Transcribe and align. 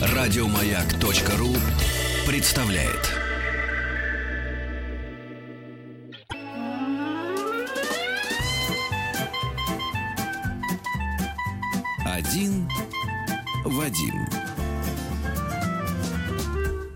Радиомаяк.ру 0.00 1.54
представляет. 2.26 3.18
Один 12.04 12.68
Вадим. 13.64 14.28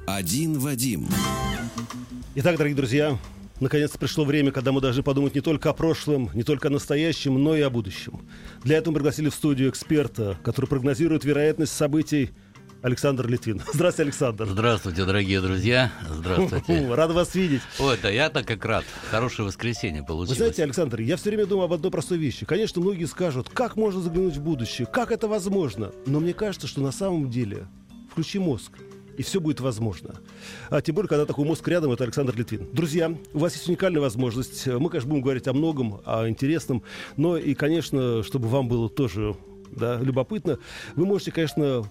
Один 0.06 0.58
Вадим. 0.58 1.08
Итак, 2.34 2.56
дорогие 2.56 2.76
друзья, 2.76 3.18
наконец-то 3.62 3.98
пришло 3.98 4.24
время, 4.24 4.52
когда 4.52 4.72
мы 4.72 4.80
должны 4.80 5.02
подумать 5.02 5.34
не 5.34 5.40
только 5.40 5.70
о 5.70 5.72
прошлом, 5.72 6.30
не 6.34 6.42
только 6.42 6.68
о 6.68 6.70
настоящем, 6.70 7.42
но 7.42 7.56
и 7.56 7.60
о 7.60 7.70
будущем. 7.70 8.20
Для 8.62 8.76
этого 8.76 8.92
мы 8.92 8.96
пригласили 8.96 9.28
в 9.28 9.34
студию 9.34 9.70
эксперта, 9.70 10.38
который 10.42 10.66
прогнозирует 10.66 11.24
вероятность 11.24 11.72
событий 11.72 12.30
Александр 12.82 13.28
Литвин. 13.28 13.62
Здравствуйте, 13.72 14.08
Александр. 14.08 14.46
Здравствуйте, 14.46 15.04
дорогие 15.04 15.40
друзья. 15.40 15.92
Здравствуйте. 16.10 16.92
Рад 16.92 17.12
вас 17.12 17.34
видеть. 17.34 17.62
Ой, 17.78 17.96
да 18.02 18.10
я-то 18.10 18.42
как 18.42 18.64
рад. 18.64 18.84
Хорошее 19.10 19.46
воскресенье 19.46 20.02
получилось. 20.02 20.30
Вы 20.30 20.36
знаете, 20.36 20.64
Александр, 20.64 21.00
я 21.00 21.16
все 21.16 21.30
время 21.30 21.46
думаю 21.46 21.66
об 21.66 21.72
одной 21.72 21.92
простой 21.92 22.18
вещи. 22.18 22.44
Конечно, 22.44 22.82
многие 22.82 23.04
скажут, 23.04 23.48
как 23.48 23.76
можно 23.76 24.00
заглянуть 24.00 24.36
в 24.36 24.42
будущее, 24.42 24.86
как 24.86 25.12
это 25.12 25.28
возможно. 25.28 25.92
Но 26.06 26.18
мне 26.18 26.34
кажется, 26.34 26.66
что 26.66 26.80
на 26.80 26.92
самом 26.92 27.30
деле 27.30 27.68
включи 28.10 28.38
мозг, 28.38 28.72
и 29.16 29.22
все 29.22 29.40
будет 29.40 29.60
возможно. 29.60 30.14
А 30.70 30.80
тем 30.80 30.94
более, 30.94 31.08
когда 31.08 31.26
такой 31.26 31.44
мозг 31.44 31.66
рядом, 31.68 31.92
это 31.92 32.04
Александр 32.04 32.34
Литвин. 32.36 32.68
Друзья, 32.72 33.14
у 33.32 33.38
вас 33.38 33.54
есть 33.54 33.68
уникальная 33.68 34.00
возможность. 34.00 34.66
Мы, 34.66 34.88
конечно, 34.88 35.10
будем 35.10 35.22
говорить 35.22 35.48
о 35.48 35.52
многом, 35.52 36.00
о 36.04 36.28
интересном, 36.28 36.82
но 37.16 37.36
и, 37.36 37.54
конечно, 37.54 38.22
чтобы 38.22 38.48
вам 38.48 38.68
было 38.68 38.88
тоже 38.88 39.36
да, 39.74 39.98
любопытно, 40.00 40.58
вы 40.96 41.06
можете, 41.06 41.32
конечно, 41.32 41.90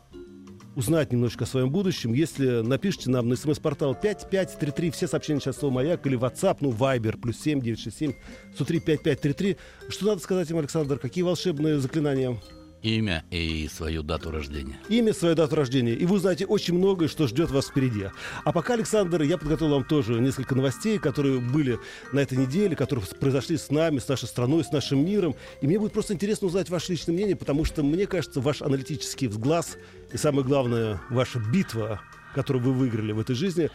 узнать 0.75 1.11
немножечко 1.11 1.43
о 1.43 1.47
своем 1.47 1.69
будущем, 1.69 2.13
если 2.13 2.61
напишите 2.61 3.09
нам 3.09 3.27
на 3.27 3.35
смс-портал 3.35 3.93
5533, 3.95 4.91
все 4.91 5.07
сообщения 5.07 5.39
сейчас 5.39 5.57
слово 5.57 5.73
«Маяк» 5.73 6.05
или 6.07 6.17
WhatsApp, 6.17 6.57
ну, 6.61 6.71
Viber, 6.71 7.19
плюс 7.19 7.39
7 7.39 7.59
967 7.61 8.13
103 8.55 8.79
5533. 8.79 9.57
Что 9.89 10.05
надо 10.05 10.21
сказать 10.21 10.49
им, 10.49 10.57
Александр? 10.57 10.97
Какие 10.97 11.23
волшебные 11.23 11.79
заклинания? 11.79 12.39
Имя 12.83 13.23
и 13.29 13.69
свою 13.71 14.01
дату 14.01 14.31
рождения. 14.31 14.79
Имя, 14.89 15.13
свою 15.13 15.35
дату 15.35 15.55
рождения. 15.55 15.93
И 15.93 16.05
вы 16.05 16.15
узнаете 16.15 16.47
очень 16.47 16.73
многое, 16.73 17.07
что 17.07 17.27
ждет 17.27 17.51
вас 17.51 17.67
впереди. 17.67 18.05
А 18.43 18.51
пока, 18.51 18.73
Александр, 18.73 19.21
я 19.21 19.37
подготовил 19.37 19.75
вам 19.75 19.83
тоже 19.83 20.19
несколько 20.19 20.55
новостей, 20.55 20.97
которые 20.97 21.39
были 21.39 21.77
на 22.11 22.19
этой 22.19 22.39
неделе, 22.39 22.75
которые 22.75 23.05
произошли 23.19 23.57
с 23.57 23.69
нами, 23.69 23.99
с 23.99 24.07
нашей 24.07 24.27
страной, 24.27 24.63
с 24.63 24.71
нашим 24.71 25.05
миром. 25.05 25.35
И 25.61 25.67
мне 25.67 25.77
будет 25.77 25.93
просто 25.93 26.13
интересно 26.13 26.47
узнать 26.47 26.69
ваше 26.69 26.93
личное 26.93 27.13
мнение, 27.13 27.35
потому 27.35 27.65
что, 27.65 27.83
мне 27.83 28.07
кажется, 28.07 28.41
ваш 28.41 28.63
аналитический 28.63 29.27
взгляд 29.27 29.77
и, 30.11 30.17
самое 30.17 30.43
главное, 30.43 30.99
ваша 31.09 31.39
битва, 31.39 32.01
которую 32.33 32.63
вы 32.63 32.73
выиграли 32.73 33.11
в 33.11 33.19
этой 33.19 33.35
жизни, 33.35 33.69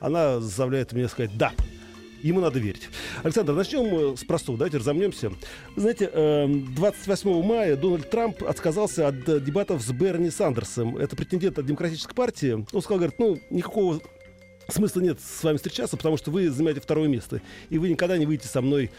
она 0.00 0.40
заставляет 0.40 0.92
меня 0.92 1.08
сказать 1.08 1.36
«да». 1.38 1.52
Ему 2.22 2.40
надо 2.40 2.58
верить. 2.58 2.88
Александр, 3.22 3.52
начнем 3.52 4.16
с 4.16 4.24
простого. 4.24 4.58
Давайте 4.58 4.78
разомнемся. 4.78 5.32
Знаете, 5.76 6.10
28 6.76 7.30
эм, 7.30 7.44
мая 7.44 7.76
Дональд 7.76 8.10
Трамп 8.10 8.44
отказался 8.44 9.08
от 9.08 9.44
дебатов 9.44 9.82
с 9.82 9.90
Берни 9.90 10.30
Сандерсом. 10.30 10.96
Это 10.96 11.16
претендент 11.16 11.58
от 11.58 11.66
Демократической 11.66 12.14
партии. 12.14 12.64
Он 12.72 12.82
сказал, 12.82 12.98
говорит, 12.98 13.18
ну, 13.18 13.38
никакого 13.50 14.00
смысла 14.68 15.00
нет 15.00 15.18
с 15.20 15.42
вами 15.42 15.56
встречаться, 15.56 15.96
потому 15.96 16.16
что 16.16 16.30
вы 16.30 16.50
занимаете 16.50 16.80
второе 16.80 17.08
место. 17.08 17.40
И 17.70 17.78
вы 17.78 17.88
никогда 17.88 18.18
не 18.18 18.26
выйдете 18.26 18.48
со 18.48 18.60
мной 18.60 18.90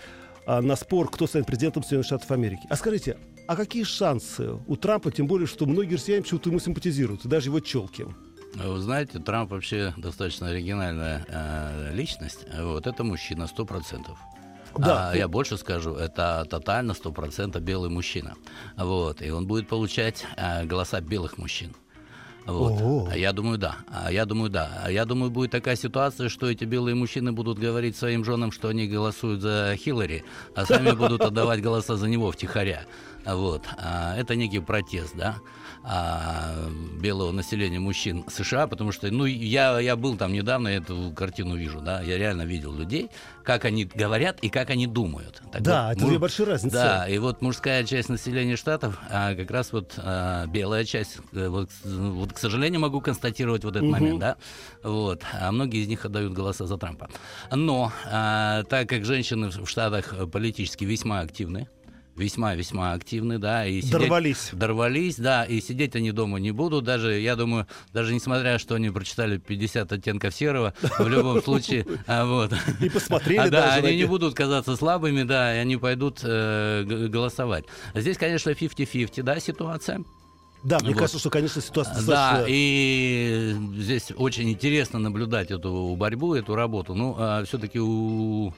а, 0.45 0.61
на 0.61 0.75
спор, 0.75 1.09
кто 1.09 1.27
станет 1.27 1.47
президентом 1.47 1.83
Соединенных 1.83 2.07
Штатов 2.07 2.31
Америки. 2.31 2.63
А 2.69 2.75
скажите, 2.75 3.17
а 3.47 3.55
какие 3.55 3.83
шансы 3.83 4.49
у 4.67 4.75
Трампа, 4.75 5.11
тем 5.11 5.27
более, 5.27 5.47
что 5.47 5.65
многие 5.65 5.95
россияне 5.95 6.23
почему-то 6.23 6.49
ему 6.49 6.59
симпатизируют, 6.59 7.25
даже 7.25 7.49
его 7.49 7.59
челки? 7.59 8.05
Вы 8.53 8.79
знаете, 8.79 9.19
Трамп 9.19 9.51
вообще 9.51 9.93
достаточно 9.97 10.49
оригинальная 10.49 11.25
э, 11.27 11.93
личность. 11.93 12.45
Вот 12.59 12.85
это 12.87 13.03
мужчина 13.03 13.47
сто 13.47 13.65
процентов. 13.65 14.17
Да. 14.77 15.11
А, 15.11 15.15
я 15.15 15.27
больше 15.27 15.57
скажу, 15.57 15.93
это 15.95 16.45
тотально 16.49 16.93
сто 16.93 17.11
процентов 17.11 17.61
белый 17.61 17.89
мужчина. 17.89 18.35
Вот, 18.77 19.21
и 19.21 19.29
он 19.29 19.47
будет 19.47 19.67
получать 19.67 20.25
э, 20.37 20.65
голоса 20.65 21.01
белых 21.01 21.37
мужчин. 21.37 21.75
Вот. 22.45 23.11
А 23.11 23.17
я 23.17 23.33
думаю, 23.33 23.57
да. 23.57 23.77
А 23.87 24.11
я 24.11 24.25
думаю, 24.25 24.49
да. 24.49 24.81
А 24.83 24.91
я 24.91 25.05
думаю, 25.05 25.29
будет 25.29 25.51
такая 25.51 25.75
ситуация, 25.75 26.27
что 26.27 26.49
эти 26.49 26.63
белые 26.63 26.95
мужчины 26.95 27.31
будут 27.31 27.59
говорить 27.59 27.95
своим 27.95 28.25
женам, 28.25 28.51
что 28.51 28.69
они 28.69 28.87
голосуют 28.87 29.41
за 29.41 29.75
Хиллари, 29.77 30.23
а 30.55 30.65
сами 30.65 30.91
будут 30.91 31.21
отдавать 31.21 31.61
голоса 31.61 31.97
за 31.97 32.07
него 32.07 32.31
втихаря. 32.31 32.83
Вот. 33.25 33.63
А 33.77 34.15
это 34.17 34.35
некий 34.35 34.59
протест, 34.59 35.15
да 35.15 35.37
а, 35.83 36.69
белого 36.99 37.31
населения 37.31 37.79
мужчин 37.79 38.25
США, 38.27 38.67
потому 38.67 38.91
что, 38.91 39.09
ну, 39.11 39.25
я, 39.25 39.79
я 39.79 39.95
был 39.95 40.15
там 40.15 40.33
недавно, 40.33 40.67
эту 40.67 41.11
картину 41.15 41.55
вижу, 41.55 41.81
да, 41.81 42.01
я 42.01 42.17
реально 42.17 42.43
видел 42.43 42.71
людей, 42.73 43.09
как 43.43 43.65
они 43.65 43.85
говорят 43.85 44.39
и 44.41 44.49
как 44.49 44.69
они 44.69 44.85
думают. 44.85 45.41
Так 45.51 45.61
да, 45.63 45.87
вот, 45.87 45.97
это 45.97 46.05
две 46.05 46.19
большие 46.19 46.47
разницы. 46.47 46.75
Да, 46.75 47.07
и 47.07 47.17
вот 47.17 47.41
мужская 47.41 47.83
часть 47.83 48.09
населения 48.09 48.55
штатов, 48.55 48.99
а 49.09 49.33
как 49.33 49.49
раз 49.49 49.73
вот 49.73 49.93
а, 49.97 50.45
белая 50.47 50.85
часть, 50.85 51.17
э, 51.33 51.47
вот, 51.47 51.69
вот, 51.83 52.33
к 52.33 52.37
сожалению, 52.37 52.81
могу 52.81 53.01
констатировать 53.01 53.63
вот 53.63 53.75
этот 53.75 53.83
угу. 53.83 53.91
момент, 53.91 54.19
да, 54.19 54.35
вот, 54.83 55.23
а 55.33 55.51
многие 55.51 55.81
из 55.81 55.87
них 55.87 56.05
отдают 56.05 56.33
голоса 56.33 56.67
за 56.67 56.77
Трампа. 56.77 57.09
Но 57.51 57.91
а, 58.05 58.63
так 58.63 58.87
как 58.87 59.03
женщины 59.03 59.49
в 59.49 59.67
штатах 59.67 60.13
политически 60.31 60.85
весьма 60.85 61.21
активны, 61.21 61.67
весьма-весьма 62.15 62.93
активны, 62.93 63.37
да. 63.37 63.65
И 63.65 63.81
сидеть, 63.81 63.91
дорвались. 63.91 64.49
Дорвались, 64.51 65.15
да, 65.17 65.43
и 65.43 65.61
сидеть 65.61 65.95
они 65.95 66.11
дома 66.11 66.39
не 66.39 66.51
будут. 66.51 66.83
Даже, 66.83 67.19
я 67.19 67.35
думаю, 67.35 67.67
даже 67.93 68.13
несмотря, 68.13 68.59
что 68.59 68.75
они 68.75 68.89
прочитали 68.89 69.37
50 69.37 69.91
оттенков 69.91 70.33
серого, 70.33 70.73
в 70.99 71.07
любом 71.07 71.41
случае, 71.43 71.85
а, 72.07 72.25
вот. 72.25 72.53
И 72.79 72.89
посмотрели 72.89 73.39
а, 73.39 73.49
Да, 73.49 73.73
они 73.75 73.95
не 73.95 74.05
будут 74.05 74.33
казаться 74.35 74.75
слабыми, 74.75 75.23
да, 75.23 75.55
и 75.55 75.59
они 75.59 75.77
пойдут 75.77 76.19
э, 76.23 76.83
голосовать. 76.83 77.65
Здесь, 77.93 78.17
конечно, 78.17 78.49
50-50, 78.49 79.23
да, 79.23 79.39
ситуация. 79.39 80.03
Да, 80.63 80.77
мне 80.79 80.89
вот. 80.89 80.99
кажется, 80.99 81.19
что, 81.19 81.29
конечно, 81.31 81.59
ситуация 81.61 81.95
достаточно... 81.95 82.43
Да, 82.43 82.45
и 82.47 83.55
здесь 83.77 84.11
очень 84.15 84.51
интересно 84.51 84.99
наблюдать 84.99 85.49
эту 85.49 85.95
борьбу, 85.95 86.35
эту 86.35 86.53
работу. 86.53 86.93
Ну, 86.93 87.15
а 87.17 87.43
все-таки 87.45 87.79
у 87.79 88.53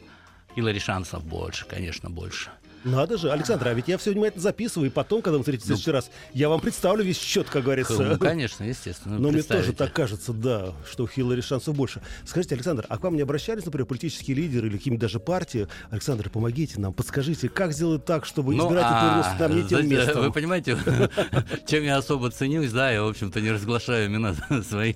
Хиллари 0.54 0.80
шансов 0.80 1.24
больше, 1.24 1.66
конечно, 1.66 2.10
больше. 2.10 2.50
Надо 2.84 3.18
же, 3.18 3.32
Александр, 3.32 3.70
а 3.70 3.74
ведь 3.74 3.88
я 3.88 3.98
все 3.98 4.12
внимательно 4.12 4.42
записываю, 4.42 4.90
и 4.90 4.94
потом, 4.94 5.22
когда 5.22 5.38
вы 5.38 5.44
встретитесь 5.44 5.66
в 5.66 5.68
следующий 5.68 5.92
раз, 5.92 6.12
я 6.34 6.50
вам 6.50 6.60
представлю 6.60 7.04
весь 7.04 7.20
счет, 7.20 7.50
как 7.50 7.64
говорится. 7.64 8.02
Ну, 8.02 8.18
конечно, 8.18 8.64
естественно. 8.64 9.18
Но 9.18 9.30
мне 9.32 9.42
тоже 9.42 9.74
так 9.74 9.94
кажется, 9.94 10.34
да, 10.34 10.74
что 10.90 11.04
у 11.04 11.08
Хиллари 11.08 11.42
шансов 11.42 11.76
больше. 11.76 12.02
Скажите, 12.26 12.56
Александр, 12.56 12.86
а 12.90 12.98
к 12.98 13.04
вам 13.04 13.16
не 13.16 13.22
обращались, 13.22 13.66
например, 13.66 13.86
политические 13.86 14.36
лидеры 14.36 14.68
или 14.68 14.78
какие-нибудь 14.78 15.02
даже 15.02 15.20
партии? 15.20 15.68
Александр, 15.92 16.30
помогите 16.30 16.80
нам, 16.80 16.94
подскажите, 16.94 17.50
как 17.50 17.74
сделать 17.74 18.06
так, 18.06 18.26
чтобы 18.26 18.54
ну, 18.54 18.66
избиратель 18.66 18.90
а, 18.92 19.02
повернулся 19.02 19.36
нам 19.40 19.56
не 19.56 19.68
тем 19.68 19.90
местом? 19.90 20.24
Вы 20.24 20.32
понимаете, 20.32 20.78
чем 21.66 21.84
я 21.84 21.98
особо 21.98 22.32
ценюсь, 22.32 22.72
да, 22.72 22.92
я, 22.92 23.04
в 23.04 23.08
общем-то, 23.08 23.40
не 23.40 23.52
разглашаю 23.52 24.08
имена 24.08 24.36
своих 24.70 24.96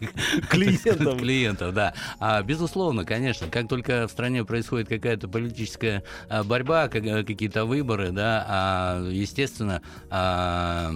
клиентов. 0.50 1.20
клиентов, 1.20 1.74
да. 1.74 1.94
А, 2.20 2.42
безусловно, 2.44 3.06
конечно, 3.06 3.48
как 3.48 3.68
только 3.68 4.08
в 4.08 4.12
стране 4.12 4.44
происходит 4.44 4.90
какая-то 4.90 5.28
политическая 5.28 6.04
а, 6.30 6.44
борьба, 6.44 6.90
какие-то 6.90 7.66
вы 7.66 7.77
выборы, 7.78 8.12
да, 8.12 8.46
а, 8.48 9.10
естественно, 9.10 9.82
а, 10.10 10.92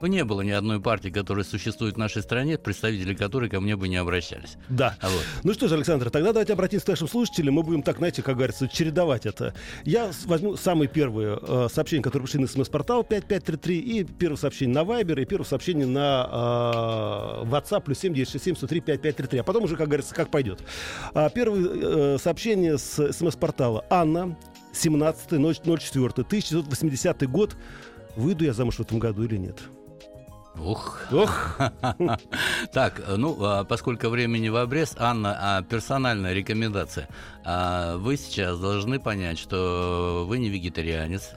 ну, 0.00 0.08
не 0.08 0.24
было 0.24 0.42
ни 0.42 0.50
одной 0.50 0.80
партии, 0.80 1.08
которая 1.08 1.44
существует 1.44 1.94
в 1.94 1.98
нашей 1.98 2.22
стране, 2.22 2.58
представители 2.58 3.14
которой 3.14 3.48
ко 3.48 3.60
мне 3.60 3.76
бы 3.76 3.88
не 3.88 3.96
обращались. 3.96 4.56
Да. 4.68 4.96
А 5.00 5.08
вот. 5.08 5.22
Ну 5.42 5.54
что 5.54 5.68
же, 5.68 5.74
Александр, 5.74 6.10
тогда 6.10 6.32
давайте 6.32 6.52
обратимся 6.52 6.86
к 6.86 6.88
нашим 6.88 7.08
слушателям. 7.08 7.54
Мы 7.54 7.62
будем 7.62 7.82
так, 7.82 7.96
знаете, 7.96 8.22
как 8.22 8.36
говорится, 8.36 8.68
чередовать 8.68 9.26
это. 9.26 9.54
Я 9.84 10.10
возьму 10.26 10.56
самые 10.56 10.88
первые 10.88 11.38
э, 11.40 11.68
сообщения, 11.72 12.02
которые 12.02 12.26
пришли 12.26 12.40
на 12.40 12.46
смс-портал 12.46 13.04
5533, 13.04 13.78
и 13.78 14.04
первое 14.04 14.36
сообщение 14.36 14.74
на 14.74 14.86
Viber, 14.86 15.22
и 15.22 15.24
первое 15.24 15.46
сообщение 15.46 15.86
на 15.86 16.28
э, 16.30 17.46
WhatsApp 17.46 17.82
плюс 17.82 17.98
7967 17.98 18.56
103 18.56 18.80
5533. 18.80 19.38
А 19.38 19.44
потом 19.44 19.64
уже, 19.64 19.76
как 19.76 19.86
говорится, 19.88 20.14
как 20.14 20.30
пойдет. 20.30 20.60
А, 21.14 21.30
первое 21.30 22.14
э, 22.14 22.18
сообщение 22.18 22.76
с 22.76 23.12
смс-портала. 23.12 23.84
Анна 23.88 24.36
17.04. 24.76 26.22
1980 26.22 27.30
год. 27.30 27.56
Выйду 28.16 28.44
я 28.44 28.52
замуж 28.52 28.76
в 28.76 28.80
этом 28.80 28.98
году 28.98 29.24
или 29.24 29.36
нет? 29.36 29.60
Ух. 30.58 31.06
Ох. 31.12 31.58
Так, 32.72 33.02
ну, 33.16 33.36
а, 33.40 33.64
поскольку 33.64 34.08
времени 34.08 34.48
в 34.48 34.56
обрез, 34.56 34.94
Анна, 34.98 35.36
а, 35.40 35.62
персональная 35.62 36.32
рекомендация. 36.32 37.08
А, 37.44 37.96
вы 37.96 38.16
сейчас 38.16 38.58
должны 38.58 38.98
понять, 38.98 39.38
что 39.38 40.24
вы 40.28 40.38
не 40.38 40.48
вегетарианец, 40.48 41.32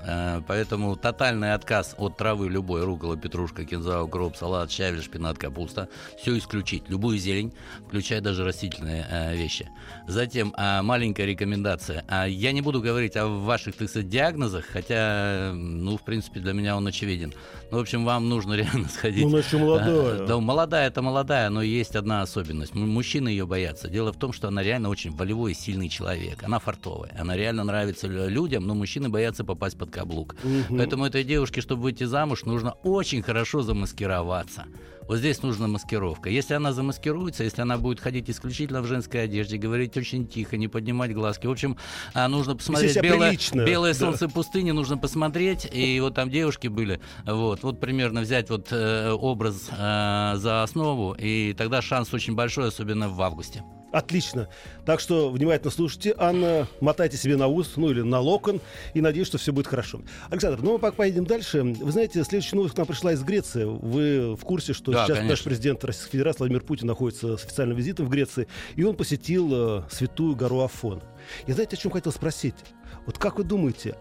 поэтому 0.48 0.95
тотальный 0.95 1.54
отказ 1.54 1.95
от 1.98 2.18
травы 2.18 2.50
любой, 2.50 2.83
рукола, 2.83 3.16
петрушка, 3.16 3.63
кинза, 3.66 4.01
укроп, 4.01 4.36
салат, 4.36 4.71
щавель, 4.71 5.04
шпинат, 5.04 5.38
капуста, 5.38 5.88
все 6.18 6.38
исключить, 6.38 6.89
любую 6.89 7.18
зелень, 7.19 7.54
включая 7.88 8.22
даже 8.22 8.44
растительные 8.44 9.36
вещи. 9.36 9.69
Затем 10.07 10.54
маленькая 10.57 11.25
рекомендация. 11.25 12.04
Я 12.27 12.51
не 12.51 12.62
буду 12.62 12.81
говорить 12.81 13.15
о 13.15 13.27
ваших, 13.27 13.75
так 13.75 13.89
сказать, 13.89 14.10
диагнозах, 14.10 14.65
хотя, 14.65 15.51
ну, 15.54 15.98
в 15.98 16.01
принципе, 16.01 16.39
для 16.39 16.54
меня 16.54 16.75
он 16.75 16.88
очевиден. 16.88 17.33
Ну, 17.72 17.77
в 17.77 17.81
общем, 17.81 18.04
вам 18.04 18.30
нужно 18.30 18.54
реально 18.56 18.89
сходить 18.89 19.09
ходить. 19.10 19.24
Ну, 19.24 19.30
она 19.30 19.40
еще 19.40 19.58
молодая. 19.58 20.28
Да, 20.28 20.40
молодая 20.40 20.88
это 20.88 21.02
молодая, 21.02 21.50
но 21.50 21.62
есть 21.62 21.96
одна 21.96 22.22
особенность. 22.22 22.76
Мужчины 22.76 23.30
ее 23.30 23.46
боятся. 23.46 23.88
Дело 23.90 24.12
в 24.14 24.18
том, 24.18 24.34
что 24.34 24.48
она 24.48 24.64
реально 24.64 24.90
очень 24.90 25.12
волевой 25.12 25.52
и 25.52 25.56
сильный 25.56 25.90
человек. 25.90 26.44
Она 26.44 26.60
фартовая. 26.60 27.12
Она 27.20 27.36
реально 27.36 27.64
нравится 27.64 28.08
людям, 28.08 28.68
но 28.68 28.76
мужчины 28.76 29.10
боятся 29.10 29.44
попасть 29.44 29.78
под 29.78 29.90
каблук. 29.92 30.36
Угу. 30.44 30.78
Поэтому 30.78 31.06
этой 31.06 31.24
девушке, 31.24 31.62
чтобы 31.62 31.84
выйти 31.84 32.04
замуж, 32.04 32.44
нужно 32.46 32.72
очень 32.84 33.22
хорошо 33.22 33.62
замаскироваться. 33.62 34.66
Вот 35.10 35.18
здесь 35.18 35.42
нужна 35.42 35.68
маскировка. 35.68 36.30
Если 36.30 36.54
она 36.54 36.72
замаскируется, 36.72 37.44
если 37.44 37.64
она 37.64 37.80
будет 37.80 38.00
ходить 38.00 38.30
исключительно 38.30 38.84
в 38.84 38.86
женской 38.86 39.24
одежде, 39.24 39.58
говорить 39.58 39.98
очень 39.98 40.28
тихо, 40.28 40.56
не 40.56 40.68
поднимать 40.68 41.16
глазки. 41.16 41.48
В 41.48 41.52
общем, 41.52 41.78
а, 42.14 42.28
нужно 42.28 42.56
посмотреть 42.56 43.02
белое, 43.02 43.36
белое 43.54 43.96
солнце 43.96 44.28
да. 44.28 44.34
пустыни, 44.36 44.70
нужно 44.70 45.00
посмотреть. 45.00 45.68
И 45.74 46.00
вот 46.00 46.14
там 46.14 46.30
девушки 46.30 46.68
были. 46.68 47.02
Вот, 47.26 47.64
вот 47.64 47.80
примерно 47.80 48.22
взять 48.22 48.52
вот 48.52 48.68
э, 48.70 49.10
образ 49.10 49.70
э, 49.72 50.34
за 50.36 50.62
основу, 50.62 51.16
и 51.18 51.56
тогда 51.58 51.82
шанс 51.82 52.14
очень 52.14 52.36
большой, 52.36 52.68
особенно 52.68 53.10
в 53.10 53.20
августе. 53.24 53.64
Отлично. 53.91 54.47
Так 54.86 55.00
что 55.00 55.30
внимательно 55.30 55.71
слушайте. 55.71 56.13
Анна, 56.18 56.68
мотайте 56.80 57.18
себе 57.18 57.38
на 57.38 57.47
ус, 57.47 57.74
ну 57.75 57.89
или 57.89 58.01
на 58.01 58.19
локон, 58.19 58.62
и 58.94 59.01
надеюсь, 59.01 59.27
что 59.27 59.38
все 59.38 59.51
будет 59.51 59.68
хорошо. 59.68 60.01
Александр, 60.30 60.59
ну 60.62 60.74
мы 60.74 60.80
пока 60.80 60.97
поедем 60.97 61.25
дальше. 61.25 61.63
Вы 61.63 61.91
знаете, 61.91 62.24
следующая 62.24 62.56
новость 62.56 62.75
к 62.75 62.77
нам 62.77 62.86
пришла 62.86 63.13
из 63.13 63.24
Греции. 63.24 63.63
Вы 63.63 64.36
в 64.36 64.41
курсе, 64.41 64.74
что 64.74 64.91
да, 64.91 65.06
сейчас 65.06 65.18
конечно. 65.18 65.30
наш 65.30 65.44
президент 65.44 65.83
Российской 65.83 66.12
Федерации 66.12 66.39
Владимир 66.39 66.62
Путин 66.62 66.88
находится 66.88 67.38
с 67.38 67.44
официальным 67.45 67.77
визитом 67.77 68.06
в 68.06 68.09
Греции, 68.09 68.47
и 68.75 68.83
он 68.83 68.95
посетил 68.95 69.50
э, 69.51 69.83
святую 69.89 70.36
гору 70.36 70.62
Афон. 70.62 71.01
Я 71.47 71.56
знаете, 71.56 71.75
о 71.75 71.80
чем 71.80 71.91
хотел 71.91 72.12
спросить? 72.12 72.56
Вот 73.06 73.18
как 73.18 73.38
вы 73.38 73.44
думаете, 73.44 73.95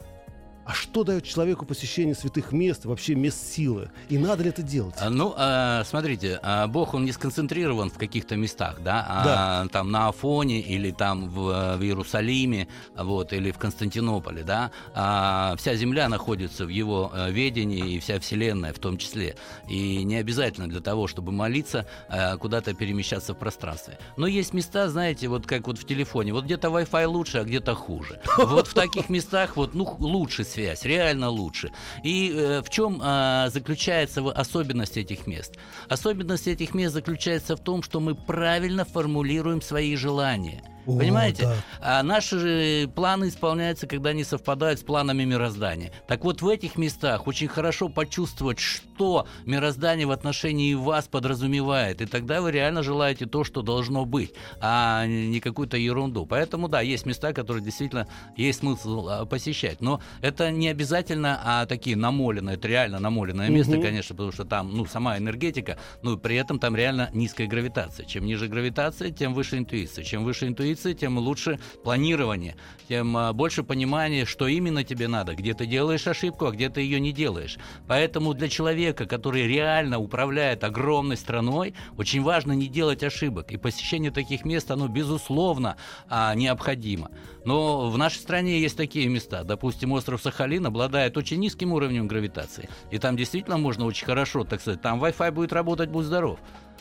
а 0.69 0.75
что 0.75 1.03
дает 1.03 1.25
человеку 1.25 1.65
посещение 1.65 2.15
святых 2.15 2.53
мест, 2.53 2.85
вообще 2.85 3.15
мест 3.15 3.55
силы? 3.55 3.91
И 4.11 4.19
надо 4.19 4.43
ли 4.43 4.51
это 4.51 4.61
делать? 4.61 4.95
А, 5.01 5.09
ну, 5.09 5.33
а, 5.35 5.83
смотрите, 5.85 6.39
а, 6.43 6.67
Бог, 6.67 6.93
он 6.93 7.07
не 7.07 7.13
сконцентрирован 7.13 7.89
в 7.89 7.97
каких-то 7.97 8.37
местах, 8.37 8.83
да? 8.85 9.07
А, 9.09 9.25
да. 9.65 9.69
Там 9.73 9.91
на 9.91 10.09
Афоне 10.09 10.61
или 10.61 10.91
там 10.91 11.31
в, 11.31 11.79
в 11.79 11.83
Иерусалиме, 11.83 12.69
вот, 12.95 13.33
или 13.33 13.51
в 13.51 13.57
Константинополе, 13.57 14.43
да? 14.43 14.71
А, 14.95 15.55
вся 15.57 15.75
земля 15.75 16.07
находится 16.11 16.67
в 16.67 16.69
его 16.69 17.11
э, 17.15 17.31
ведении, 17.31 17.95
и 17.95 17.99
вся 17.99 18.21
вселенная 18.21 18.75
в 18.75 18.79
том 18.79 18.99
числе. 18.99 19.37
И 19.71 20.05
не 20.05 20.17
обязательно 20.17 20.69
для 20.69 20.81
того, 20.81 21.07
чтобы 21.07 21.33
молиться, 21.33 21.87
а, 22.11 22.37
куда-то 22.37 22.75
перемещаться 22.75 23.33
в 23.33 23.39
пространстве. 23.39 23.99
Но 24.19 24.27
есть 24.27 24.53
места, 24.53 24.91
знаете, 24.91 25.29
вот 25.29 25.47
как 25.47 25.67
вот 25.67 25.79
в 25.79 25.87
телефоне, 25.87 26.35
вот 26.35 26.45
где-то 26.45 26.69
Wi-Fi 26.69 27.07
лучше, 27.07 27.39
а 27.39 27.45
где-то 27.45 27.75
хуже. 27.75 28.21
Вот 28.37 28.67
в 28.67 28.75
таких 28.75 29.09
местах 29.09 29.57
вот, 29.57 29.75
ну, 29.75 29.97
лучше 29.99 30.45
связь 30.59 30.85
реально 30.85 31.29
лучше. 31.29 31.71
И 32.03 32.33
э, 32.35 32.63
в 32.63 32.71
чем 32.71 33.01
э, 33.03 33.49
заключается 33.53 34.29
особенность 34.31 34.97
этих 34.97 35.27
мест? 35.27 35.55
Особенность 35.89 36.49
этих 36.49 36.75
мест 36.75 36.95
заключается 36.95 37.57
в 37.57 37.61
том, 37.61 37.83
что 37.83 38.01
мы 38.01 38.15
правильно 38.15 38.85
формулируем 38.85 39.63
свои 39.63 39.95
желания– 39.97 40.63
о, 40.89 40.99
Понимаете? 40.99 41.43
Да. 41.43 41.55
А 41.81 42.03
наши 42.03 42.39
же 42.39 42.89
планы 42.89 43.29
исполняются, 43.29 43.87
когда 43.87 44.11
они 44.11 44.25
совпадают 44.25 44.81
с 44.81 44.83
планами 44.83 45.25
мироздания. 45.25 45.93
Так 46.07 46.25
вот, 46.25 46.41
в 46.41 46.49
этих 46.49 46.77
местах 46.77 47.27
очень 47.27 47.47
хорошо 47.47 47.91
почувствовать, 47.91 48.59
что 48.59 49.27
мироздание 49.45 50.07
в 50.07 50.11
отношении 50.11 50.73
вас 50.73 51.07
подразумевает. 51.07 52.01
И 52.01 52.07
тогда 52.07 52.41
вы 52.41 52.53
реально 52.53 52.83
желаете 52.83 53.27
то, 53.27 53.45
что 53.45 53.61
должно 53.61 54.07
быть, 54.07 54.33
а 54.61 55.05
не 55.05 55.41
какую-то 55.41 55.77
ерунду. 55.77 56.25
Поэтому, 56.25 56.69
да, 56.69 56.81
есть 56.81 57.05
места, 57.05 57.35
которые 57.35 57.63
действительно 57.63 58.09
есть 58.35 58.61
смысл 58.61 59.09
а, 59.09 59.27
посещать. 59.27 59.83
Но 59.83 60.01
это 60.23 60.51
не 60.51 60.69
обязательно 60.69 61.39
а 61.45 61.67
такие 61.67 61.97
намоленные, 61.97 62.57
это 62.57 62.67
реально 62.67 62.99
намоленное 62.99 63.51
место, 63.51 63.75
угу. 63.75 63.83
конечно, 63.83 64.15
потому 64.15 64.33
что 64.33 64.47
там, 64.47 64.75
ну, 64.75 64.87
сама 64.87 65.19
энергетика, 65.19 65.77
ну, 66.03 66.17
при 66.17 66.37
этом 66.37 66.59
там 66.59 66.75
реально 66.75 67.11
низкая 67.13 67.47
гравитация. 67.47 68.07
Чем 68.07 68.25
ниже 68.25 68.49
гравитация, 68.49 69.11
тем 69.11 69.35
выше 69.35 69.59
интуиция. 69.59 70.03
Чем 70.03 70.25
выше 70.25 70.49
интуиция, 70.49 70.78
инвестиции, 70.79 70.93
тем 70.93 71.19
лучше 71.19 71.59
планирование, 71.83 72.57
тем 72.89 73.17
а, 73.17 73.33
больше 73.33 73.63
понимания, 73.63 74.25
что 74.25 74.47
именно 74.47 74.85
тебе 74.85 75.09
надо, 75.09 75.35
где 75.35 75.55
ты 75.55 75.67
делаешь 75.67 76.07
ошибку, 76.07 76.47
а 76.47 76.51
где 76.51 76.69
ты 76.69 76.81
ее 76.81 77.01
не 77.01 77.13
делаешь. 77.13 77.59
Поэтому 77.87 78.35
для 78.35 78.49
человека, 78.49 79.07
который 79.07 79.47
реально 79.47 79.99
управляет 79.99 80.65
огромной 80.65 81.17
страной, 81.17 81.75
очень 81.97 82.23
важно 82.23 82.53
не 82.53 82.69
делать 82.69 83.03
ошибок. 83.03 83.53
И 83.53 83.57
посещение 83.57 84.11
таких 84.11 84.45
мест, 84.45 84.71
оно 84.71 84.89
безусловно 84.89 85.77
а, 86.09 86.35
необходимо. 86.35 87.11
Но 87.45 87.91
в 87.91 87.99
нашей 87.99 88.19
стране 88.19 88.61
есть 88.61 88.77
такие 88.77 89.09
места. 89.09 89.45
Допустим, 89.45 89.93
остров 89.93 90.23
Сахалин 90.23 90.67
обладает 90.67 91.17
очень 91.17 91.39
низким 91.39 91.73
уровнем 91.73 92.07
гравитации. 92.07 92.69
И 92.91 92.99
там 92.99 93.17
действительно 93.17 93.59
можно 93.59 93.85
очень 93.87 94.07
хорошо, 94.07 94.45
так 94.45 94.61
сказать, 94.61 94.83
там 94.83 95.03
Wi-Fi 95.03 95.33
будет 95.33 95.53
работать, 95.53 95.91
будь 95.91 96.07
здоров. 96.07 96.39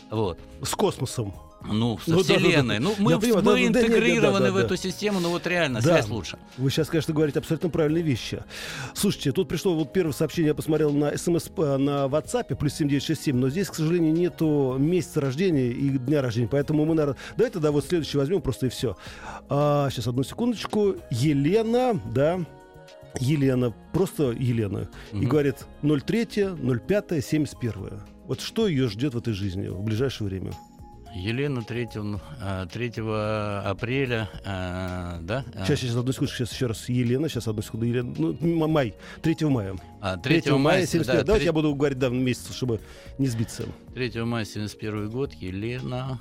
Вот. 0.09 0.39
С 0.61 0.73
космосом. 0.75 1.33
Ну, 1.65 1.97
со 1.97 2.11
ну, 2.11 2.23
Вселенной. 2.23 2.79
Да, 2.79 2.85
да, 2.85 2.93
да. 2.93 2.95
Ну, 2.97 3.03
мы, 3.03 3.19
понимаю, 3.19 3.43
мы 3.43 3.53
да, 3.53 3.81
интегрированы 3.81 4.39
да, 4.39 4.39
да, 4.39 4.45
да, 4.45 4.51
в 4.51 4.57
эту 4.57 4.77
систему, 4.77 5.19
но 5.19 5.29
вот 5.29 5.45
реально 5.47 5.81
да. 5.81 5.93
связь 5.93 6.07
лучше. 6.07 6.37
Вы 6.57 6.69
сейчас, 6.69 6.87
конечно, 6.87 7.13
говорите 7.13 7.39
абсолютно 7.39 7.69
правильные 7.69 8.03
вещи. 8.03 8.43
Слушайте, 8.93 9.31
тут 9.31 9.49
пришло 9.49 9.73
вот 9.75 9.91
первое 9.91 10.13
сообщение, 10.13 10.49
я 10.49 10.55
посмотрел 10.55 10.91
на 10.91 11.17
смс 11.17 11.47
э, 11.57 11.77
на 11.77 12.05
WhatsApp, 12.05 12.55
плюс 12.55 12.73
7967, 12.73 13.35
но 13.35 13.49
здесь, 13.49 13.69
к 13.69 13.75
сожалению, 13.75 14.13
нету 14.13 14.75
месяца 14.77 15.19
рождения 15.19 15.67
и 15.67 15.89
дня 15.97 16.21
рождения, 16.21 16.47
поэтому 16.47 16.85
мы, 16.85 16.95
наверное... 16.95 17.17
Давайте 17.35 17.55
тогда 17.55 17.71
вот 17.71 17.85
следующий 17.85 18.17
возьмем 18.17 18.41
просто 18.41 18.67
и 18.67 18.69
все. 18.69 18.95
А, 19.49 19.89
сейчас, 19.89 20.07
одну 20.07 20.23
секундочку. 20.23 20.95
Елена, 21.09 21.99
да, 22.13 22.39
Елена, 23.19 23.73
просто 23.93 24.31
Елена, 24.31 24.89
угу. 25.11 25.21
и 25.21 25.25
говорит 25.25 25.65
03, 25.81 26.27
05, 26.87 27.25
71. 27.25 27.73
Вот 28.25 28.41
что 28.41 28.67
ее 28.67 28.89
ждет 28.89 29.13
в 29.13 29.17
этой 29.17 29.33
жизни 29.33 29.67
в 29.67 29.81
ближайшее 29.81 30.27
время? 30.27 30.51
Елена 31.17 31.63
3, 31.63 31.87
3 31.87 32.93
а, 32.99 33.63
апреля, 33.65 34.29
а, 34.45 35.19
да? 35.21 35.43
Сейчас, 35.65 35.79
сейчас, 35.79 35.95
одну 35.95 36.11
секунду, 36.11 36.31
сейчас 36.31 36.53
еще 36.53 36.67
раз 36.67 36.87
Елена, 36.89 37.27
сейчас, 37.27 37.47
одну 37.47 37.61
секунду, 37.61 37.85
Елена, 37.85 38.13
ну, 38.17 38.67
май, 38.67 38.93
3 39.21 39.35
мая. 39.47 39.75
А, 39.99 40.17
3, 40.17 40.41
3 40.41 40.53
мая, 40.53 40.85
71 40.85 41.05
да, 41.05 41.23
Давайте 41.23 41.43
3... 41.43 41.45
я 41.45 41.53
буду 41.53 41.73
говорить, 41.75 41.97
да, 41.97 42.09
месяц, 42.09 42.53
чтобы 42.53 42.79
не 43.17 43.27
сбиться. 43.27 43.65
3 43.95 44.23
мая 44.23 44.45
71 44.45 45.09
год, 45.09 45.33
Елена... 45.33 46.19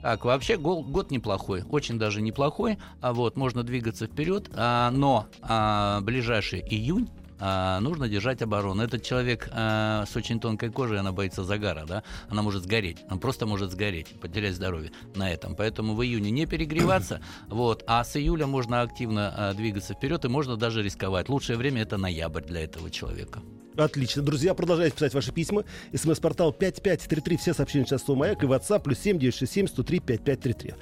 Так, 0.00 0.26
вообще 0.26 0.58
год, 0.58 0.84
год 0.84 1.10
неплохой, 1.10 1.62
очень 1.62 1.98
даже 1.98 2.20
неплохой, 2.20 2.76
а 3.00 3.14
вот 3.14 3.38
можно 3.38 3.62
двигаться 3.62 4.06
вперед, 4.06 4.50
а, 4.52 4.90
но 4.90 5.28
а, 5.40 6.02
ближайший 6.02 6.60
июнь 6.60 7.08
а, 7.38 7.80
нужно 7.80 8.08
держать 8.08 8.42
оборону. 8.42 8.82
Этот 8.82 9.02
человек 9.02 9.48
а, 9.52 10.04
с 10.06 10.16
очень 10.16 10.40
тонкой 10.40 10.70
кожей, 10.70 10.98
она 10.98 11.12
боится 11.12 11.44
загара, 11.44 11.84
да, 11.86 12.02
она 12.28 12.42
может 12.42 12.64
сгореть, 12.64 12.98
она 13.08 13.18
просто 13.18 13.46
может 13.46 13.70
сгореть, 13.70 14.08
потерять 14.20 14.54
здоровье 14.54 14.92
на 15.14 15.30
этом. 15.30 15.54
Поэтому 15.54 15.94
в 15.94 16.02
июне 16.02 16.30
не 16.30 16.46
перегреваться, 16.46 17.20
вот, 17.48 17.84
а 17.86 18.04
с 18.04 18.16
июля 18.16 18.46
можно 18.46 18.82
активно 18.82 19.32
а, 19.36 19.54
двигаться 19.54 19.94
вперед 19.94 20.24
и 20.24 20.28
можно 20.28 20.56
даже 20.56 20.82
рисковать. 20.82 21.28
Лучшее 21.28 21.56
время 21.56 21.82
это 21.82 21.96
ноябрь 21.96 22.42
для 22.42 22.64
этого 22.64 22.90
человека. 22.90 23.42
Отлично. 23.76 24.22
Друзья, 24.22 24.54
продолжайте 24.54 24.94
писать 24.94 25.14
ваши 25.14 25.32
письма. 25.32 25.64
СМС-портал 25.92 26.52
5533. 26.52 27.36
Все 27.36 27.54
сообщения 27.54 27.84
сейчас 27.84 28.08
у 28.08 28.14
Маяк 28.14 28.44
и 28.44 28.46
WhatsApp 28.46 28.82
плюс 28.82 28.98
7967 28.98 29.66
103 29.66 29.98
5533. 29.98 30.74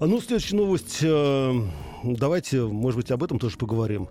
Ну, 0.00 0.20
следующая 0.20 0.56
новость. 0.56 0.98
Э, 1.02 1.52
давайте, 2.02 2.62
может 2.62 2.96
быть, 2.96 3.10
об 3.10 3.22
этом 3.22 3.38
тоже 3.38 3.58
поговорим. 3.58 4.08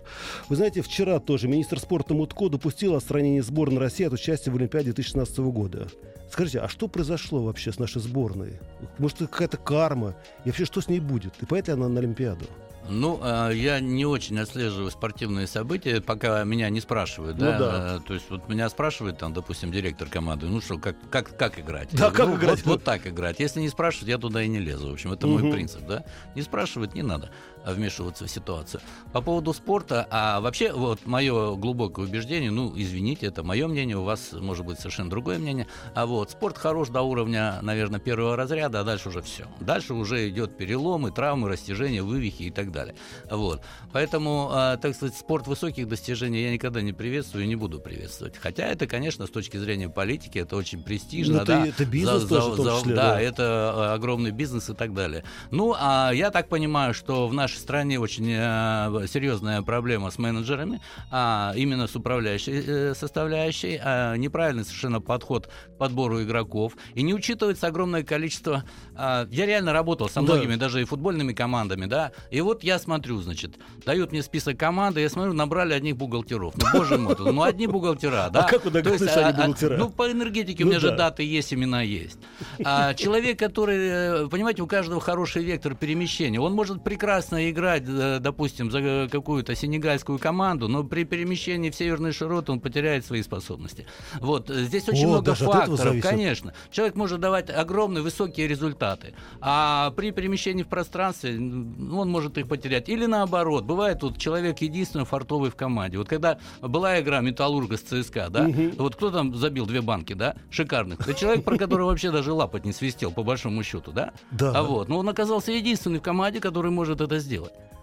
Вы 0.48 0.56
знаете, 0.56 0.80
вчера 0.80 1.18
тоже 1.18 1.48
министр 1.48 1.80
спорта 1.80 2.14
Мутко 2.14 2.48
допустил 2.48 2.94
отстранение 2.94 3.42
сборной 3.42 3.80
России 3.80 4.06
от 4.06 4.12
участия 4.12 4.52
в 4.52 4.56
Олимпиаде 4.56 4.92
2016 4.92 5.38
года. 5.38 5.88
Скажите, 6.30 6.60
а 6.60 6.68
что 6.68 6.86
произошло 6.86 7.42
вообще 7.42 7.72
с 7.72 7.80
нашей 7.80 8.00
сборной? 8.00 8.60
Может, 8.98 9.22
это 9.22 9.26
какая-то 9.26 9.56
карма? 9.56 10.14
И 10.44 10.48
вообще, 10.48 10.64
что 10.64 10.80
с 10.80 10.88
ней 10.88 11.00
будет? 11.00 11.34
И 11.42 11.46
поэтому 11.46 11.84
она 11.84 11.94
на 11.94 11.98
Олимпиаду? 11.98 12.46
Ну, 12.88 13.20
э, 13.22 13.52
я 13.54 13.80
не 13.80 14.04
очень 14.04 14.38
отслеживаю 14.38 14.90
спортивные 14.90 15.46
события, 15.46 16.00
пока 16.00 16.42
меня 16.44 16.68
не 16.70 16.80
спрашивают. 16.80 17.38
Ну, 17.38 17.46
да? 17.46 17.58
да. 17.58 17.96
Э, 17.96 18.00
то 18.06 18.14
есть 18.14 18.26
вот 18.30 18.48
меня 18.48 18.68
спрашивает, 18.68 19.18
там, 19.18 19.32
допустим, 19.32 19.70
директор 19.70 20.08
команды, 20.08 20.46
ну 20.46 20.60
что, 20.60 20.78
как, 20.78 20.96
как, 21.10 21.36
как 21.36 21.58
играть? 21.58 21.88
Да, 21.92 22.06
я, 22.06 22.10
как 22.10 22.26
ну, 22.26 22.36
играть? 22.36 22.64
Вот, 22.64 22.66
вот 22.66 22.84
так 22.84 23.06
играть. 23.06 23.38
Если 23.38 23.60
не 23.60 23.68
спрашивают, 23.68 24.08
я 24.08 24.18
туда 24.18 24.42
и 24.42 24.48
не 24.48 24.58
лезу. 24.58 24.88
В 24.90 24.92
общем, 24.92 25.12
это 25.12 25.26
угу. 25.26 25.38
мой 25.38 25.52
принцип, 25.52 25.82
да? 25.86 26.04
Не 26.34 26.42
спрашивать 26.42 26.94
не 26.94 27.02
надо 27.02 27.30
вмешиваться 27.66 28.26
в 28.26 28.30
ситуацию. 28.30 28.80
По 29.12 29.20
поводу 29.20 29.52
спорта, 29.52 30.06
а 30.10 30.40
вообще 30.40 30.72
вот 30.72 31.06
мое 31.06 31.56
глубокое 31.56 32.06
убеждение, 32.06 32.50
ну, 32.50 32.72
извините, 32.76 33.26
это 33.26 33.42
мое 33.42 33.66
мнение, 33.68 33.96
у 33.96 34.04
вас 34.04 34.32
может 34.32 34.64
быть 34.64 34.78
совершенно 34.78 35.10
другое 35.10 35.38
мнение, 35.38 35.66
а 35.94 36.06
вот 36.06 36.30
спорт 36.30 36.58
хорош 36.58 36.88
до 36.88 37.02
уровня, 37.02 37.58
наверное, 37.62 38.00
первого 38.00 38.36
разряда, 38.36 38.80
а 38.80 38.84
дальше 38.84 39.08
уже 39.08 39.22
все. 39.22 39.46
Дальше 39.60 39.94
уже 39.94 40.28
идет 40.28 40.56
переломы, 40.56 41.10
травмы, 41.10 41.48
растяжения, 41.48 42.02
вывихи 42.02 42.44
и 42.44 42.50
так 42.50 42.72
далее. 42.72 42.94
Вот. 43.30 43.62
Поэтому, 43.92 44.50
э, 44.52 44.78
так 44.80 44.94
сказать, 44.94 45.16
спорт 45.16 45.46
высоких 45.46 45.88
достижений 45.88 46.42
я 46.42 46.52
никогда 46.52 46.80
не 46.80 46.92
приветствую 46.92 47.44
и 47.44 47.48
не 47.48 47.56
буду 47.56 47.80
приветствовать. 47.80 48.36
Хотя 48.36 48.66
это, 48.66 48.86
конечно, 48.86 49.26
с 49.26 49.30
точки 49.30 49.56
зрения 49.56 49.88
политики, 49.88 50.38
это 50.38 50.56
очень 50.56 50.82
престижно. 50.82 51.40
Ну, 51.40 51.44
да, 51.44 51.66
это 51.66 51.84
бизнес 51.84 52.22
за, 52.22 52.28
тоже, 52.28 52.62
за, 52.62 52.78
числе, 52.78 52.94
да, 52.94 53.14
да, 53.14 53.20
это 53.20 53.42
э, 53.42 53.94
огромный 53.94 54.30
бизнес 54.30 54.70
и 54.70 54.74
так 54.74 54.94
далее. 54.94 55.24
Ну, 55.50 55.74
а 55.78 56.10
я 56.12 56.30
так 56.30 56.48
понимаю, 56.48 56.94
что 56.94 57.28
в 57.28 57.34
нашей 57.34 57.49
стране 57.58 57.98
очень 57.98 58.30
э, 58.30 59.06
серьезная 59.08 59.62
проблема 59.62 60.10
с 60.10 60.18
менеджерами, 60.18 60.80
а 61.10 61.52
именно 61.56 61.86
с 61.86 61.96
управляющей 61.96 62.62
э, 62.66 62.94
составляющей, 62.94 63.80
а 63.82 64.16
неправильный 64.16 64.64
совершенно 64.64 65.00
подход 65.00 65.46
к 65.46 65.78
подбору 65.78 66.22
игроков, 66.22 66.76
и 66.94 67.02
не 67.02 67.14
учитывается 67.14 67.66
огромное 67.66 68.02
количество... 68.02 68.64
Э, 68.96 69.26
я 69.30 69.46
реально 69.46 69.72
работал 69.72 70.08
со 70.08 70.22
многими, 70.22 70.54
да. 70.54 70.60
даже 70.60 70.82
и 70.82 70.84
футбольными 70.84 71.32
командами, 71.32 71.86
да, 71.86 72.12
и 72.30 72.40
вот 72.40 72.62
я 72.64 72.78
смотрю, 72.78 73.20
значит, 73.20 73.58
дают 73.84 74.12
мне 74.12 74.22
список 74.22 74.58
команды, 74.58 75.00
я 75.00 75.08
смотрю, 75.08 75.32
набрали 75.32 75.72
одних 75.72 75.96
бухгалтеров. 75.96 76.54
Ну, 76.56 76.64
боже 76.72 76.98
мой, 76.98 77.16
ну, 77.18 77.42
одни 77.42 77.66
бухгалтера, 77.66 78.28
да. 78.30 78.44
А 78.44 78.48
как 78.48 78.64
вы 78.64 78.70
догадались, 78.70 79.02
они 79.16 79.24
а, 79.24 79.28
а, 79.28 79.32
бухгалтера? 79.32 79.76
Ну, 79.76 79.90
по 79.90 80.10
энергетике 80.10 80.64
у 80.64 80.66
меня 80.66 80.80
же 80.80 80.94
даты 80.96 81.22
есть, 81.22 81.52
имена 81.52 81.82
есть. 81.82 82.18
А 82.64 82.94
человек, 82.94 83.38
который, 83.38 84.28
понимаете, 84.28 84.62
у 84.62 84.66
каждого 84.66 85.00
хороший 85.00 85.42
вектор 85.42 85.74
перемещения, 85.74 86.40
он 86.40 86.52
может 86.52 86.82
прекрасно 86.84 87.39
играть, 87.48 87.84
э, 87.86 88.18
допустим, 88.20 88.70
за 88.70 89.08
какую-то 89.10 89.54
сенегальскую 89.54 90.18
команду, 90.18 90.68
но 90.68 90.84
при 90.84 91.04
перемещении 91.04 91.70
в 91.70 91.74
северный 91.74 92.12
широт 92.12 92.50
он 92.50 92.60
потеряет 92.60 93.06
свои 93.06 93.22
способности. 93.22 93.86
Вот, 94.20 94.48
здесь 94.48 94.88
очень 94.88 95.06
О, 95.06 95.08
много 95.08 95.34
факторов, 95.34 96.02
конечно. 96.02 96.52
Человек 96.70 96.96
может 96.96 97.20
давать 97.20 97.50
огромные 97.50 98.02
высокие 98.02 98.48
результаты, 98.48 99.14
а 99.40 99.92
при 99.92 100.10
перемещении 100.10 100.62
в 100.62 100.68
пространстве 100.68 101.36
он 101.36 102.10
может 102.10 102.36
их 102.36 102.48
потерять. 102.48 102.88
Или 102.88 103.06
наоборот, 103.06 103.64
бывает 103.64 104.02
вот 104.02 104.18
человек 104.18 104.58
единственный 104.58 105.04
фартовый 105.04 105.50
в 105.50 105.56
команде. 105.56 105.98
Вот 105.98 106.08
когда 106.08 106.38
была 106.60 107.00
игра 107.00 107.20
Металлурга 107.20 107.76
с 107.76 107.80
ЦСКА, 107.80 108.28
да, 108.30 108.44
угу. 108.46 108.70
вот 108.76 108.96
кто 108.96 109.10
там 109.10 109.34
забил 109.34 109.66
две 109.66 109.80
банки, 109.80 110.12
да, 110.12 110.34
шикарных. 110.50 111.00
Это 111.00 111.14
человек, 111.14 111.44
про 111.44 111.56
которого 111.56 111.88
вообще 111.88 112.10
даже 112.10 112.32
лапать 112.32 112.64
не 112.64 112.72
свистел, 112.72 113.12
по 113.12 113.22
большому 113.22 113.62
счету, 113.62 113.92
да? 113.92 114.12
Да. 114.30 114.52
А 114.54 114.62
вот, 114.62 114.88
но 114.88 114.98
он 114.98 115.08
оказался 115.08 115.52
единственный 115.52 115.98
в 115.98 116.02
команде, 116.02 116.40
который 116.40 116.70
может 116.70 117.00
это 117.00 117.18
сделать. 117.18 117.29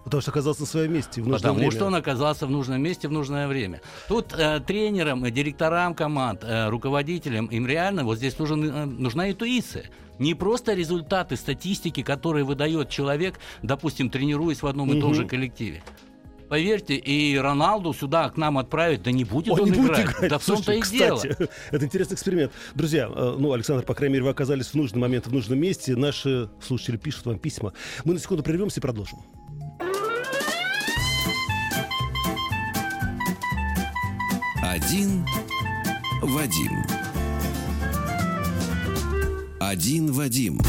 Потому 0.08 0.22
что 0.22 0.32
оказался 0.32 0.66
в 0.66 0.70
своем 0.70 0.94
месте 0.94 1.22
в 1.22 1.28
нужное 1.28 1.38
Потому 1.40 1.58
время. 1.58 1.72
что 1.72 1.86
он 1.86 1.96
оказался 1.96 2.48
в 2.48 2.50
нужном 2.50 2.82
месте 2.82 3.10
в 3.10 3.12
нужное 3.12 3.46
время. 3.46 3.82
Тут 4.08 4.34
э, 4.38 4.62
тренерам, 4.66 5.30
директорам 5.30 5.94
команд, 5.94 6.46
э, 6.46 6.70
руководителям, 6.70 7.48
им 7.48 7.68
реально 7.68 8.06
вот 8.06 8.18
здесь 8.18 8.40
нужен, 8.40 8.64
э, 8.64 8.86
нужна 8.86 9.30
интуиция. 9.32 9.90
Не 10.18 10.34
просто 10.34 10.74
результаты 10.74 11.36
статистики, 11.36 12.04
которые 12.04 12.46
выдает 12.46 12.90
человек, 12.90 13.38
допустим, 13.62 14.10
тренируясь 14.10 14.62
в 14.62 14.68
одном 14.68 14.94
и 14.94 15.02
том 15.02 15.14
же 15.14 15.28
коллективе. 15.28 15.84
Поверьте, 16.50 16.96
и 16.96 17.38
Роналду 17.38 17.94
сюда 17.94 18.30
к 18.30 18.38
нам 18.38 18.58
отправить, 18.58 19.04
да 19.04 19.12
не 19.12 19.26
будет 19.26 19.54
он, 19.54 19.60
он 19.60 19.72
не 19.72 19.80
играть. 19.80 20.06
Будет 20.06 20.16
играть. 20.16 20.30
Да 20.30 20.38
в 20.38 20.46
том-то 20.46 20.72
и 20.72 20.82
дело. 20.82 21.22
Это 21.72 21.86
интересный 21.86 22.14
эксперимент. 22.14 22.54
Друзья, 22.74 23.10
э, 23.14 23.36
ну, 23.38 23.52
Александр, 23.52 23.84
по 23.84 23.94
крайней 23.94 24.14
мере, 24.14 24.24
вы 24.24 24.30
оказались 24.30 24.68
в 24.68 24.76
нужный 24.76 25.00
момент, 25.00 25.28
в 25.28 25.34
нужном 25.34 25.60
месте. 25.60 25.96
Наши 25.96 26.50
слушатели 26.66 26.96
пишут 26.96 27.26
вам 27.26 27.40
письма. 27.40 27.74
Мы 28.06 28.14
на 28.14 28.20
секунду 28.20 28.44
прервемся 28.44 28.80
и 28.80 28.82
продолжим. 28.82 29.20
Один 34.78 35.26
Вадим. 36.22 36.72
Один 39.60 40.12
Вадим. 40.12 40.62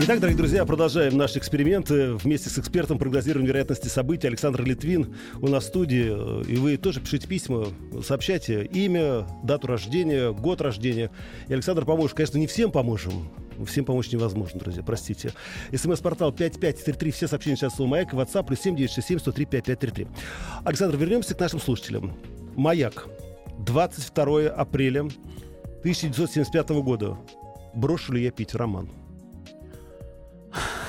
Итак, 0.00 0.20
дорогие 0.20 0.36
друзья, 0.36 0.66
продолжаем 0.66 1.16
наши 1.16 1.38
эксперименты 1.38 2.12
вместе 2.12 2.50
с 2.50 2.58
экспертом 2.58 2.98
прогнозирования 2.98 3.48
вероятности 3.48 3.88
событий 3.88 4.26
Александр 4.26 4.64
Литвин 4.64 5.14
у 5.40 5.48
нас 5.48 5.64
в 5.64 5.68
студии. 5.68 6.44
И 6.46 6.56
вы 6.56 6.76
тоже 6.76 7.00
пишите 7.00 7.26
письма, 7.26 7.68
сообщайте 8.06 8.66
имя, 8.66 9.26
дату 9.42 9.66
рождения, 9.68 10.30
год 10.30 10.60
рождения. 10.60 11.10
И 11.48 11.54
Александр 11.54 11.86
поможет. 11.86 12.14
Конечно, 12.14 12.36
не 12.36 12.46
всем 12.46 12.70
поможем. 12.70 13.30
Всем 13.64 13.86
помочь 13.86 14.12
невозможно, 14.12 14.60
друзья, 14.60 14.82
простите. 14.82 15.32
СМС-портал 15.72 16.32
5533, 16.32 17.10
все 17.12 17.28
сообщения 17.28 17.56
сейчас 17.56 17.80
у 17.80 17.86
Маяка, 17.86 18.14
WhatsApp, 18.14 18.44
плюс 18.46 18.60
7967 18.60 19.20
103 19.20 19.46
5533. 19.46 20.06
Александр, 20.64 20.98
вернемся 20.98 21.34
к 21.34 21.40
нашим 21.40 21.60
слушателям. 21.60 22.12
Маяк. 22.56 23.08
22 23.58 24.48
апреля 24.48 25.00
1975 25.80 26.70
года. 26.82 27.18
Брошу 27.74 28.12
ли 28.12 28.22
я 28.22 28.30
пить 28.30 28.54
роман? 28.54 28.88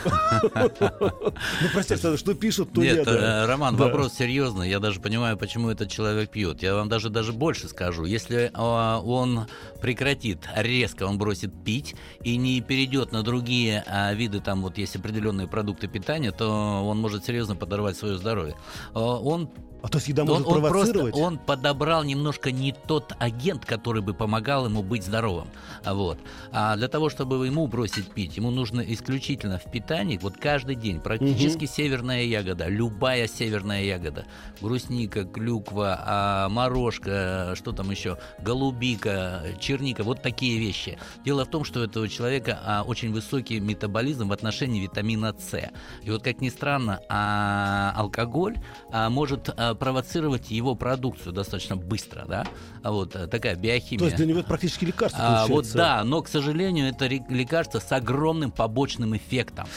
Ну, 0.05 1.69
простите, 1.73 2.17
что 2.17 2.33
пишут, 2.33 2.73
то 2.73 2.81
нет. 2.81 3.07
Э, 3.07 3.45
Роман, 3.45 3.75
вопрос 3.75 4.13
серьезный. 4.13 4.69
Я 4.69 4.79
даже 4.79 4.99
понимаю, 4.99 5.37
почему 5.37 5.69
этот 5.69 5.89
человек 5.89 6.29
пьет. 6.29 6.61
Я 6.61 6.75
вам 6.75 6.89
даже 6.89 7.09
даже 7.09 7.33
больше 7.33 7.67
скажу. 7.67 8.05
Если 8.05 8.51
а, 8.53 8.99
он 8.99 9.47
прекратит 9.81 10.47
резко, 10.55 11.03
он 11.03 11.17
бросит 11.17 11.51
пить 11.63 11.95
и 12.23 12.37
не 12.37 12.61
перейдет 12.61 13.11
на 13.11 13.23
другие 13.23 13.83
а, 13.87 14.13
виды, 14.13 14.39
там 14.39 14.61
вот 14.61 14.77
есть 14.77 14.95
определенные 14.95 15.47
продукты 15.47 15.87
питания, 15.87 16.31
то 16.31 16.83
он 16.85 16.99
может 16.99 17.25
серьезно 17.25 17.55
подорвать 17.55 17.97
свое 17.97 18.17
здоровье. 18.17 18.55
А, 18.93 18.99
он 18.99 19.49
а 19.85 19.87
то 19.87 19.99
есть 19.99 20.07
еда 20.07 20.25
может 20.25 20.47
он, 20.47 20.61
провоцировать? 20.61 21.13
Просто, 21.13 21.27
он 21.27 21.37
подобрал 21.37 22.03
немножко 22.03 22.51
не 22.51 22.71
тот 22.71 23.13
агент, 23.19 23.65
который 23.65 24.01
бы 24.01 24.15
помогал 24.15 24.65
ему 24.65 24.81
быть 24.81 25.03
здоровым. 25.03 25.47
Вот. 25.85 26.17
А 26.51 26.75
для 26.75 26.87
того, 26.87 27.11
чтобы 27.11 27.45
ему 27.45 27.67
бросить 27.67 28.11
пить, 28.11 28.35
ему 28.35 28.49
нужно 28.49 28.81
исключительно 28.81 29.59
в 29.59 29.71
питании, 29.71 29.94
вот 30.21 30.37
каждый 30.37 30.75
день, 30.75 30.99
практически 30.99 31.65
угу. 31.65 31.73
северная 31.73 32.23
ягода, 32.23 32.67
любая 32.67 33.27
северная 33.27 33.83
ягода, 33.83 34.25
брусника, 34.61 35.23
клюква, 35.23 35.99
а, 35.99 36.49
морожка, 36.49 37.53
что 37.55 37.71
там 37.71 37.91
еще, 37.91 38.17
голубика, 38.39 39.43
черника, 39.59 40.03
вот 40.03 40.21
такие 40.21 40.59
вещи. 40.59 40.97
Дело 41.23 41.45
в 41.45 41.49
том, 41.49 41.63
что 41.63 41.79
у 41.79 41.83
этого 41.83 42.07
человека 42.09 42.59
а, 42.63 42.83
очень 42.83 43.11
высокий 43.11 43.59
метаболизм 43.59 44.29
в 44.29 44.33
отношении 44.33 44.81
витамина 44.81 45.35
С. 45.37 45.71
И 46.03 46.11
вот, 46.11 46.23
как 46.23 46.41
ни 46.41 46.49
странно, 46.49 47.01
а, 47.09 47.93
алкоголь 47.95 48.55
а, 48.91 49.09
может 49.09 49.49
а, 49.49 49.75
провоцировать 49.75 50.51
его 50.51 50.75
продукцию 50.75 51.33
достаточно 51.33 51.75
быстро, 51.75 52.25
да, 52.27 52.45
а 52.83 52.91
вот 52.91 53.15
э, 53.15 53.27
такая 53.27 53.55
биохимия. 53.55 53.99
То 53.99 54.05
есть 54.05 54.17
для 54.17 54.25
него 54.25 54.39
это 54.39 54.47
практически 54.47 54.85
лекарство 54.85 55.17
получается. 55.17 55.51
А, 55.51 55.55
вот 55.55 55.73
да, 55.73 56.03
но, 56.03 56.21
к 56.21 56.27
сожалению, 56.27 56.87
это 56.87 57.07
лекарство 57.07 57.79
с 57.79 57.91
огромным 57.91 58.51
побочным 58.51 59.15
эффектом. 59.15 59.67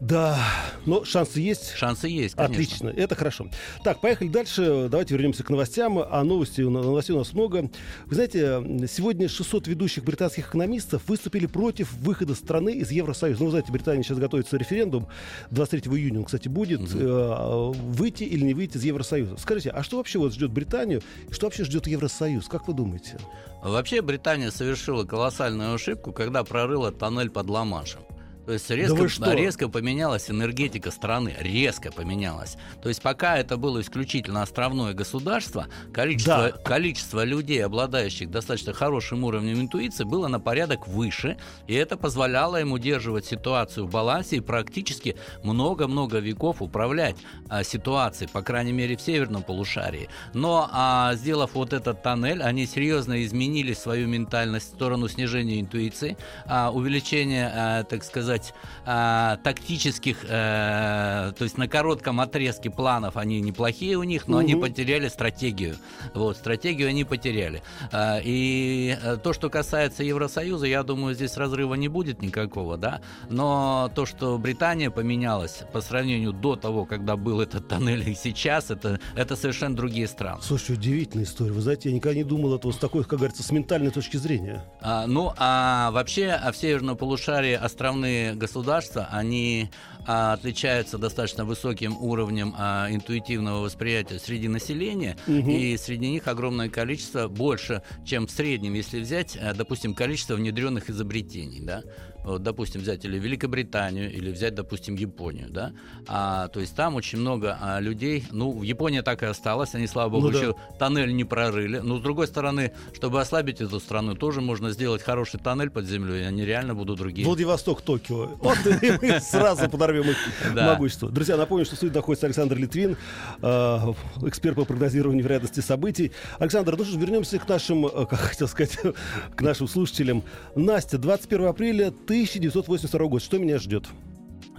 Да, 0.00 0.38
но 0.84 1.04
шансы 1.04 1.40
есть. 1.40 1.74
Шансы 1.74 2.08
есть, 2.08 2.34
конечно. 2.34 2.54
Отлично, 2.54 2.88
это 2.88 3.14
хорошо. 3.14 3.48
Так, 3.82 4.00
поехали 4.00 4.28
дальше. 4.28 4.88
Давайте 4.90 5.14
вернемся 5.14 5.42
к 5.42 5.48
новостям. 5.48 5.98
А 5.98 6.22
новости, 6.22 6.60
новостей 6.60 7.14
у 7.14 7.18
нас 7.18 7.32
много. 7.32 7.70
Вы 8.04 8.14
знаете, 8.14 8.86
сегодня 8.88 9.28
600 9.28 9.66
ведущих 9.68 10.04
британских 10.04 10.48
экономистов 10.48 11.08
выступили 11.08 11.46
против 11.46 11.92
выхода 11.94 12.34
страны 12.34 12.74
из 12.74 12.90
Евросоюза. 12.90 13.40
Ну, 13.40 13.46
вы 13.46 13.50
знаете, 13.52 13.72
Британия 13.72 14.02
сейчас 14.02 14.18
готовится 14.18 14.58
референдум. 14.58 15.08
23 15.50 15.90
июня 15.92 16.18
он, 16.18 16.24
кстати, 16.26 16.48
будет. 16.48 16.82
Угу. 16.82 17.72
Выйти 17.72 18.24
или 18.24 18.44
не 18.44 18.54
выйти 18.54 18.76
из 18.76 18.84
Евросоюза. 18.84 19.36
Скажите, 19.38 19.70
а 19.70 19.82
что 19.82 19.96
вообще 19.96 20.18
вот 20.18 20.34
ждет 20.34 20.50
Британию? 20.50 21.02
Что 21.30 21.46
вообще 21.46 21.64
ждет 21.64 21.86
Евросоюз? 21.86 22.48
Как 22.48 22.68
вы 22.68 22.74
думаете? 22.74 23.18
Вообще 23.62 24.02
Британия 24.02 24.50
совершила 24.50 25.04
колоссальную 25.04 25.74
ошибку, 25.74 26.12
когда 26.12 26.44
прорыла 26.44 26.92
тоннель 26.92 27.30
под 27.30 27.48
Ла-Маншем. 27.48 28.02
То 28.46 28.52
есть 28.52 28.70
резко, 28.70 29.08
да 29.24 29.34
резко 29.34 29.68
поменялась 29.68 30.30
энергетика 30.30 30.92
страны, 30.92 31.34
резко 31.40 31.90
поменялась. 31.90 32.56
То 32.80 32.88
есть 32.88 33.02
пока 33.02 33.38
это 33.38 33.56
было 33.56 33.80
исключительно 33.80 34.42
островное 34.42 34.94
государство, 34.94 35.66
количество, 35.92 36.52
да. 36.52 36.58
количество 36.64 37.24
людей, 37.24 37.64
обладающих 37.64 38.30
достаточно 38.30 38.72
хорошим 38.72 39.24
уровнем 39.24 39.60
интуиции, 39.60 40.04
было 40.04 40.28
на 40.28 40.38
порядок 40.38 40.86
выше, 40.86 41.38
и 41.66 41.74
это 41.74 41.96
позволяло 41.96 42.60
им 42.60 42.70
удерживать 42.70 43.26
ситуацию 43.26 43.86
в 43.86 43.90
балансе 43.90 44.36
и 44.36 44.40
практически 44.40 45.16
много-много 45.42 46.18
веков 46.18 46.62
управлять 46.62 47.16
а, 47.48 47.64
ситуацией, 47.64 48.30
по 48.32 48.42
крайней 48.42 48.72
мере 48.72 48.96
в 48.96 49.00
северном 49.00 49.42
полушарии. 49.42 50.08
Но 50.34 50.70
а, 50.72 51.14
сделав 51.16 51.54
вот 51.54 51.72
этот 51.72 52.04
тоннель, 52.04 52.44
они 52.44 52.66
серьезно 52.66 53.24
изменили 53.24 53.74
свою 53.74 54.06
ментальность 54.06 54.66
в 54.66 54.74
сторону 54.76 55.08
снижения 55.08 55.60
интуиции, 55.60 56.16
а, 56.46 56.70
увеличения, 56.70 57.50
а, 57.52 57.82
так 57.82 58.04
сказать, 58.04 58.35
сказать, 58.36 58.54
э, 58.84 59.36
тактических, 59.42 60.24
э, 60.24 61.32
то 61.36 61.44
есть 61.44 61.58
на 61.58 61.68
коротком 61.68 62.20
отрезке 62.20 62.70
планов 62.70 63.16
они 63.16 63.40
неплохие 63.40 63.96
у 63.96 64.02
них, 64.02 64.28
но 64.28 64.36
угу. 64.36 64.44
они 64.44 64.54
потеряли 64.54 65.08
стратегию. 65.08 65.76
Вот, 66.14 66.36
стратегию 66.36 66.88
они 66.88 67.04
потеряли. 67.04 67.62
Э, 67.92 68.20
и 68.22 68.96
то, 69.22 69.32
что 69.32 69.50
касается 69.50 70.02
Евросоюза, 70.02 70.66
я 70.66 70.82
думаю, 70.82 71.14
здесь 71.14 71.36
разрыва 71.36 71.74
не 71.74 71.88
будет 71.88 72.22
никакого, 72.22 72.76
да, 72.76 73.00
но 73.28 73.90
то, 73.94 74.06
что 74.06 74.38
Британия 74.38 74.90
поменялась 74.90 75.62
по 75.72 75.80
сравнению 75.80 76.32
до 76.32 76.56
того, 76.56 76.84
когда 76.84 77.16
был 77.16 77.40
этот 77.40 77.68
тоннель 77.68 78.08
и 78.08 78.14
сейчас, 78.14 78.70
это, 78.70 79.00
это 79.14 79.36
совершенно 79.36 79.76
другие 79.76 80.06
страны. 80.06 80.40
Слушай, 80.42 80.76
удивительная 80.76 81.24
история. 81.24 81.52
Вы 81.52 81.60
знаете, 81.60 81.88
я 81.88 81.94
никогда 81.94 82.16
не 82.16 82.24
думал 82.24 82.54
этого 82.54 82.72
с 82.72 82.76
такой, 82.76 83.04
как 83.04 83.18
говорится, 83.18 83.42
с 83.42 83.50
ментальной 83.50 83.90
точки 83.90 84.16
зрения. 84.16 84.62
А, 84.80 85.06
ну, 85.06 85.32
а 85.36 85.90
вообще 85.90 86.30
а 86.30 86.52
в 86.52 86.56
северном 86.56 86.96
полушарии 86.96 87.54
островные 87.54 88.25
государства, 88.34 89.08
они 89.10 89.70
а, 90.06 90.34
отличаются 90.34 90.98
достаточно 90.98 91.44
высоким 91.44 91.96
уровнем 91.98 92.54
а, 92.56 92.88
интуитивного 92.90 93.62
восприятия 93.62 94.18
среди 94.18 94.48
населения, 94.48 95.16
угу. 95.26 95.50
и 95.50 95.76
среди 95.76 96.08
них 96.08 96.28
огромное 96.28 96.68
количество, 96.68 97.28
больше, 97.28 97.82
чем 98.04 98.26
в 98.26 98.30
среднем, 98.30 98.74
если 98.74 99.00
взять, 99.00 99.36
а, 99.36 99.52
допустим, 99.54 99.94
количество 99.94 100.34
внедренных 100.34 100.90
изобретений, 100.90 101.60
да, 101.60 101.82
вот, 102.26 102.42
допустим, 102.42 102.80
взять 102.80 103.04
или 103.04 103.18
Великобританию, 103.18 104.12
или 104.12 104.32
взять, 104.32 104.54
допустим, 104.54 104.96
Японию, 104.96 105.48
да, 105.48 105.72
а, 106.08 106.48
то 106.48 106.58
есть 106.60 106.74
там 106.74 106.96
очень 106.96 107.20
много 107.20 107.56
а, 107.60 107.78
людей, 107.78 108.24
ну, 108.32 108.50
в 108.50 108.62
Японии 108.62 109.00
так 109.00 109.22
и 109.22 109.26
осталось, 109.26 109.74
они, 109.74 109.86
слава 109.86 110.10
богу, 110.10 110.30
ну, 110.30 110.36
еще 110.36 110.52
да. 110.52 110.76
тоннель 110.78 111.14
не 111.14 111.24
прорыли, 111.24 111.78
но, 111.78 111.98
с 111.98 112.00
другой 112.00 112.26
стороны, 112.26 112.72
чтобы 112.94 113.20
ослабить 113.20 113.60
эту 113.60 113.78
страну, 113.78 114.16
тоже 114.16 114.40
можно 114.40 114.72
сделать 114.72 115.02
хороший 115.02 115.38
тоннель 115.38 115.70
под 115.70 115.86
землей, 115.86 116.22
и 116.22 116.24
они 116.24 116.44
реально 116.44 116.74
будут 116.74 116.98
другие. 116.98 117.24
Владивосток, 117.24 117.80
Токио, 117.82 118.26
вот 118.40 118.58
мы 118.64 119.20
сразу 119.20 119.70
подорвем 119.70 120.10
их 120.10 120.16
могущество. 120.52 121.08
Друзья, 121.08 121.36
напомню, 121.36 121.64
что 121.64 121.76
в 121.76 121.78
студии 121.78 121.94
находится 121.94 122.26
Александр 122.26 122.56
Литвин, 122.56 122.96
а, 123.40 123.94
эксперт 124.22 124.56
по 124.56 124.64
прогнозированию 124.64 125.22
вероятности 125.22 125.60
событий. 125.60 126.10
Александр, 126.40 126.76
ну 126.76 126.84
что, 126.84 126.98
вернемся 126.98 127.38
к 127.38 127.48
нашим, 127.48 127.86
э, 127.86 128.06
как 128.06 128.18
хотел 128.18 128.48
сказать, 128.48 128.78
к 129.36 129.40
нашим 129.42 129.68
слушателям. 129.68 130.24
Настя, 130.56 130.98
21 130.98 131.46
апреля 131.46 131.92
ты 132.06 132.15
1982 132.16 133.06
год. 133.08 133.22
Что 133.22 133.36
меня 133.36 133.58
ждет? 133.58 133.86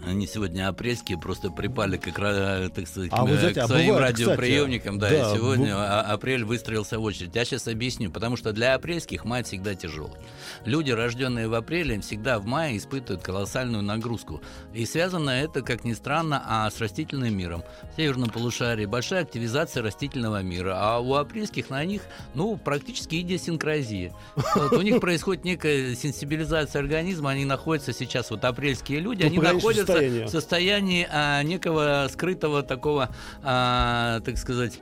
Они 0.07 0.27
сегодня 0.27 0.67
апрельские, 0.67 1.17
просто 1.17 1.49
припали 1.49 1.97
к, 1.97 2.05
так 2.11 2.87
сказать, 2.87 3.09
а, 3.11 3.25
знаете, 3.25 3.53
к 3.53 3.63
а 3.63 3.67
своим 3.67 3.91
а 3.91 3.95
бывает, 3.95 4.19
радиоприемникам. 4.19 4.95
Кстати, 4.95 5.13
да, 5.13 5.23
да, 5.23 5.31
и 5.31 5.35
сегодня 5.37 5.75
б... 5.75 5.79
А, 5.79 6.01
апрель 6.01 6.43
выстроился 6.43 6.99
в 6.99 7.03
очередь. 7.03 7.35
Я 7.35 7.45
сейчас 7.45 7.67
объясню, 7.67 8.11
потому 8.11 8.37
что 8.37 8.53
для 8.53 8.73
апрельских 8.75 9.25
май 9.25 9.43
всегда 9.43 9.75
тяжелый. 9.75 10.19
Люди, 10.65 10.91
рожденные 10.91 11.47
в 11.47 11.53
апреле, 11.53 11.99
всегда 12.01 12.39
в 12.39 12.45
мае 12.45 12.77
испытывают 12.77 13.23
колоссальную 13.23 13.83
нагрузку. 13.83 14.41
И 14.73 14.85
связано 14.85 15.29
это, 15.29 15.61
как 15.61 15.83
ни 15.83 15.93
странно, 15.93 16.43
а 16.45 16.69
с 16.69 16.79
растительным 16.79 17.35
миром. 17.35 17.63
В 17.93 17.95
северном 17.97 18.29
полушарии 18.29 18.85
большая 18.85 19.23
активизация 19.23 19.83
растительного 19.83 20.41
мира, 20.41 20.75
а 20.77 20.99
у 20.99 21.13
апрельских 21.15 21.69
на 21.69 21.83
них, 21.85 22.01
ну, 22.33 22.57
практически 22.57 23.21
идиосинкразия. 23.21 24.13
Вот, 24.35 24.73
у 24.73 24.81
них 24.81 24.99
происходит 25.01 25.45
некая 25.45 25.95
сенсибилизация 25.95 26.79
организма, 26.79 27.31
они 27.31 27.45
находятся 27.45 27.93
сейчас, 27.93 28.29
вот 28.29 28.43
апрельские 28.45 28.99
люди, 28.99 29.23
они 29.23 29.37
находятся 29.39 29.96
состоянии, 30.27 31.07
а, 31.09 31.43
некого 31.43 32.07
скрытого 32.11 32.63
такого, 32.63 33.09
а, 33.43 34.19
так 34.21 34.37
сказать, 34.37 34.79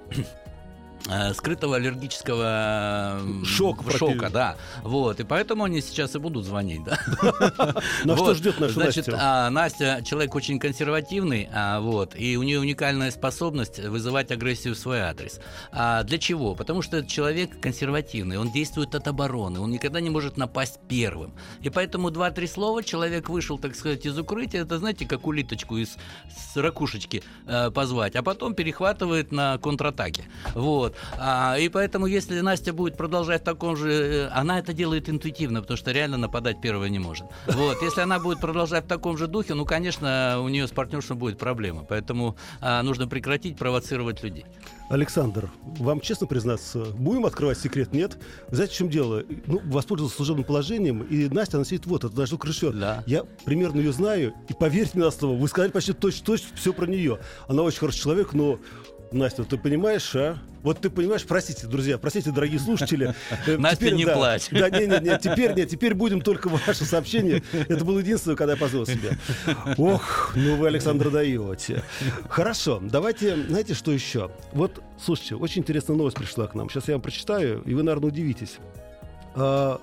скрытого 1.33 1.75
аллергического 1.75 3.21
Шок, 3.43 3.83
шока, 3.91 4.29
да. 4.29 4.55
Вот, 4.83 5.19
и 5.19 5.23
поэтому 5.23 5.63
они 5.63 5.81
сейчас 5.81 6.15
и 6.15 6.19
будут 6.19 6.45
звонить, 6.45 6.83
да. 6.83 6.97
На 8.03 8.15
что 8.15 8.33
ждет 8.33 8.59
наша 8.59 8.73
Значит, 8.73 9.09
а, 9.11 9.49
Настя 9.49 10.01
человек 10.05 10.33
очень 10.35 10.59
консервативный, 10.59 11.49
а, 11.53 11.79
вот, 11.79 12.15
и 12.17 12.37
у 12.37 12.43
нее 12.43 12.59
уникальная 12.59 13.11
способность 13.11 13.79
вызывать 13.79 14.31
агрессию 14.31 14.75
в 14.75 14.77
свой 14.77 14.99
адрес. 15.01 15.39
А 15.71 16.03
для 16.03 16.17
чего? 16.17 16.55
Потому 16.55 16.81
что 16.81 16.97
этот 16.97 17.09
человек 17.09 17.59
консервативный, 17.59 18.37
он 18.37 18.51
действует 18.51 18.95
от 18.95 19.07
обороны, 19.07 19.59
он 19.59 19.71
никогда 19.71 20.01
не 20.01 20.09
может 20.09 20.37
напасть 20.37 20.79
первым. 20.87 21.33
И 21.61 21.69
поэтому 21.69 22.11
два-три 22.11 22.47
слова 22.47 22.83
человек 22.83 23.29
вышел, 23.29 23.57
так 23.57 23.75
сказать, 23.75 24.05
из 24.05 24.17
укрытия, 24.17 24.63
это, 24.63 24.79
знаете, 24.79 25.05
как 25.05 25.27
улиточку 25.27 25.77
из 25.77 25.97
ракушечки 26.55 27.23
э, 27.47 27.71
позвать, 27.71 28.15
а 28.15 28.23
потом 28.23 28.53
перехватывает 28.53 29.31
на 29.31 29.57
контратаке. 29.57 30.25
Вот. 30.53 30.94
А, 31.17 31.57
и 31.57 31.69
поэтому, 31.69 32.05
если 32.05 32.39
Настя 32.39 32.73
будет 32.73 32.97
продолжать 32.97 33.41
в 33.41 33.45
таком 33.45 33.75
же... 33.75 33.91
Э, 33.91 34.27
она 34.27 34.59
это 34.59 34.73
делает 34.73 35.09
интуитивно, 35.09 35.61
потому 35.61 35.77
что 35.77 35.91
реально 35.91 36.17
нападать 36.17 36.61
первой 36.61 36.89
не 36.89 36.99
может. 36.99 37.25
Вот. 37.47 37.81
Если 37.81 38.01
она 38.01 38.19
будет 38.19 38.39
продолжать 38.39 38.85
в 38.85 38.87
таком 38.87 39.17
же 39.17 39.27
духе, 39.27 39.53
ну, 39.53 39.65
конечно, 39.65 40.39
у 40.41 40.49
нее 40.49 40.67
с 40.67 40.71
партнерством 40.71 41.17
будет 41.17 41.37
проблема. 41.37 41.83
Поэтому 41.83 42.35
а, 42.61 42.81
нужно 42.83 43.07
прекратить 43.07 43.57
провоцировать 43.57 44.23
людей. 44.23 44.45
Александр, 44.89 45.49
вам 45.63 45.99
честно 45.99 46.27
признаться, 46.27 46.85
будем 46.97 47.25
открывать 47.25 47.57
секрет? 47.57 47.91
Нет? 47.91 48.17
Знаете, 48.51 48.73
в 48.73 48.77
чем 48.77 48.89
дело? 48.89 49.23
Ну, 49.47 49.59
воспользовался 49.65 50.15
служебным 50.15 50.45
положением, 50.45 51.01
и 51.01 51.27
Настя, 51.27 51.57
она 51.57 51.65
сидит 51.65 51.87
вот, 51.87 52.03
это 52.03 52.15
даже 52.15 52.37
крышет. 52.37 52.77
Да. 52.77 53.03
Я 53.07 53.23
примерно 53.45 53.79
ее 53.79 53.91
знаю, 53.91 54.33
и 54.47 54.53
поверьте 54.53 54.91
мне 54.93 55.05
на 55.05 55.11
слово, 55.11 55.39
вы 55.39 55.47
сказали 55.47 55.71
почти 55.71 55.93
точно-точно 55.93 56.49
все 56.55 56.71
про 56.71 56.85
нее. 56.85 57.19
Она 57.47 57.63
очень 57.63 57.79
хороший 57.79 58.01
человек, 58.01 58.33
но 58.33 58.59
Настя, 59.15 59.45
ты 59.45 59.57
понимаешь, 59.57 60.13
а? 60.15 60.37
Вот 60.61 60.81
ты 60.81 60.89
понимаешь, 60.89 61.23
простите, 61.25 61.67
друзья, 61.67 61.97
простите, 61.97 62.31
дорогие 62.31 62.59
слушатели. 62.59 63.15
Настя, 63.57 63.91
не 63.91 64.05
плачь. 64.05 64.49
Да, 64.51 64.69
нет, 64.69 64.89
нет, 64.89 65.01
нет, 65.03 65.21
теперь 65.21 65.53
нет, 65.53 65.69
теперь 65.69 65.93
будем 65.93 66.19
только 66.19 66.49
ваши 66.49 66.83
сообщения. 66.83 67.41
Это 67.53 67.85
было 67.85 67.99
единственное, 67.99 68.35
когда 68.35 68.53
я 68.53 68.59
позвал 68.59 68.85
себя. 68.85 69.17
Ох, 69.77 70.33
ну 70.35 70.57
вы, 70.57 70.67
Александр, 70.67 71.09
даете. 71.11 71.81
Хорошо, 72.27 72.81
давайте, 72.81 73.35
знаете, 73.45 73.73
что 73.73 73.91
еще? 73.91 74.31
Вот, 74.51 74.81
слушайте, 75.01 75.35
очень 75.35 75.61
интересная 75.61 75.95
новость 75.95 76.17
пришла 76.17 76.47
к 76.47 76.55
нам. 76.55 76.69
Сейчас 76.69 76.87
я 76.89 76.95
вам 76.95 77.01
прочитаю, 77.01 77.61
и 77.63 77.73
вы, 77.73 77.83
наверное, 77.83 78.09
удивитесь. 78.09 78.57
А, 79.35 79.79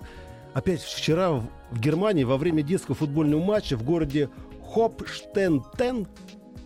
опять 0.52 0.82
вчера 0.82 1.30
в 1.30 1.48
Германии 1.80 2.24
во 2.24 2.36
время 2.36 2.62
детского 2.62 2.94
футбольного 2.94 3.42
матча 3.42 3.76
в 3.78 3.82
городе 3.82 4.28
Хопштентен 4.74 6.06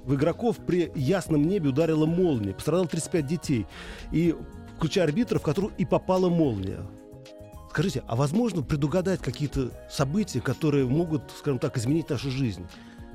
в 0.07 0.15
игроков 0.15 0.57
при 0.59 0.91
ясном 0.95 1.43
небе 1.43 1.71
ударила 1.71 2.07
молния. 2.07 2.55
Пострадало 2.55 2.87
35 2.87 3.27
детей. 3.27 3.67
И 4.13 4.35
включая 4.77 5.05
арбитров, 5.05 5.43
в 5.43 5.45
которых 5.45 5.73
и 5.79 5.85
попала 5.85 6.31
молния. 6.31 6.81
Скажите, 7.71 8.03
а 8.07 8.17
возможно 8.17 8.63
предугадать 8.63 9.21
какие-то 9.21 9.71
события, 9.91 10.41
которые 10.41 10.87
могут, 10.87 11.23
скажем 11.37 11.59
так, 11.59 11.77
изменить 11.77 12.09
нашу 12.09 12.31
жизнь? 12.31 12.65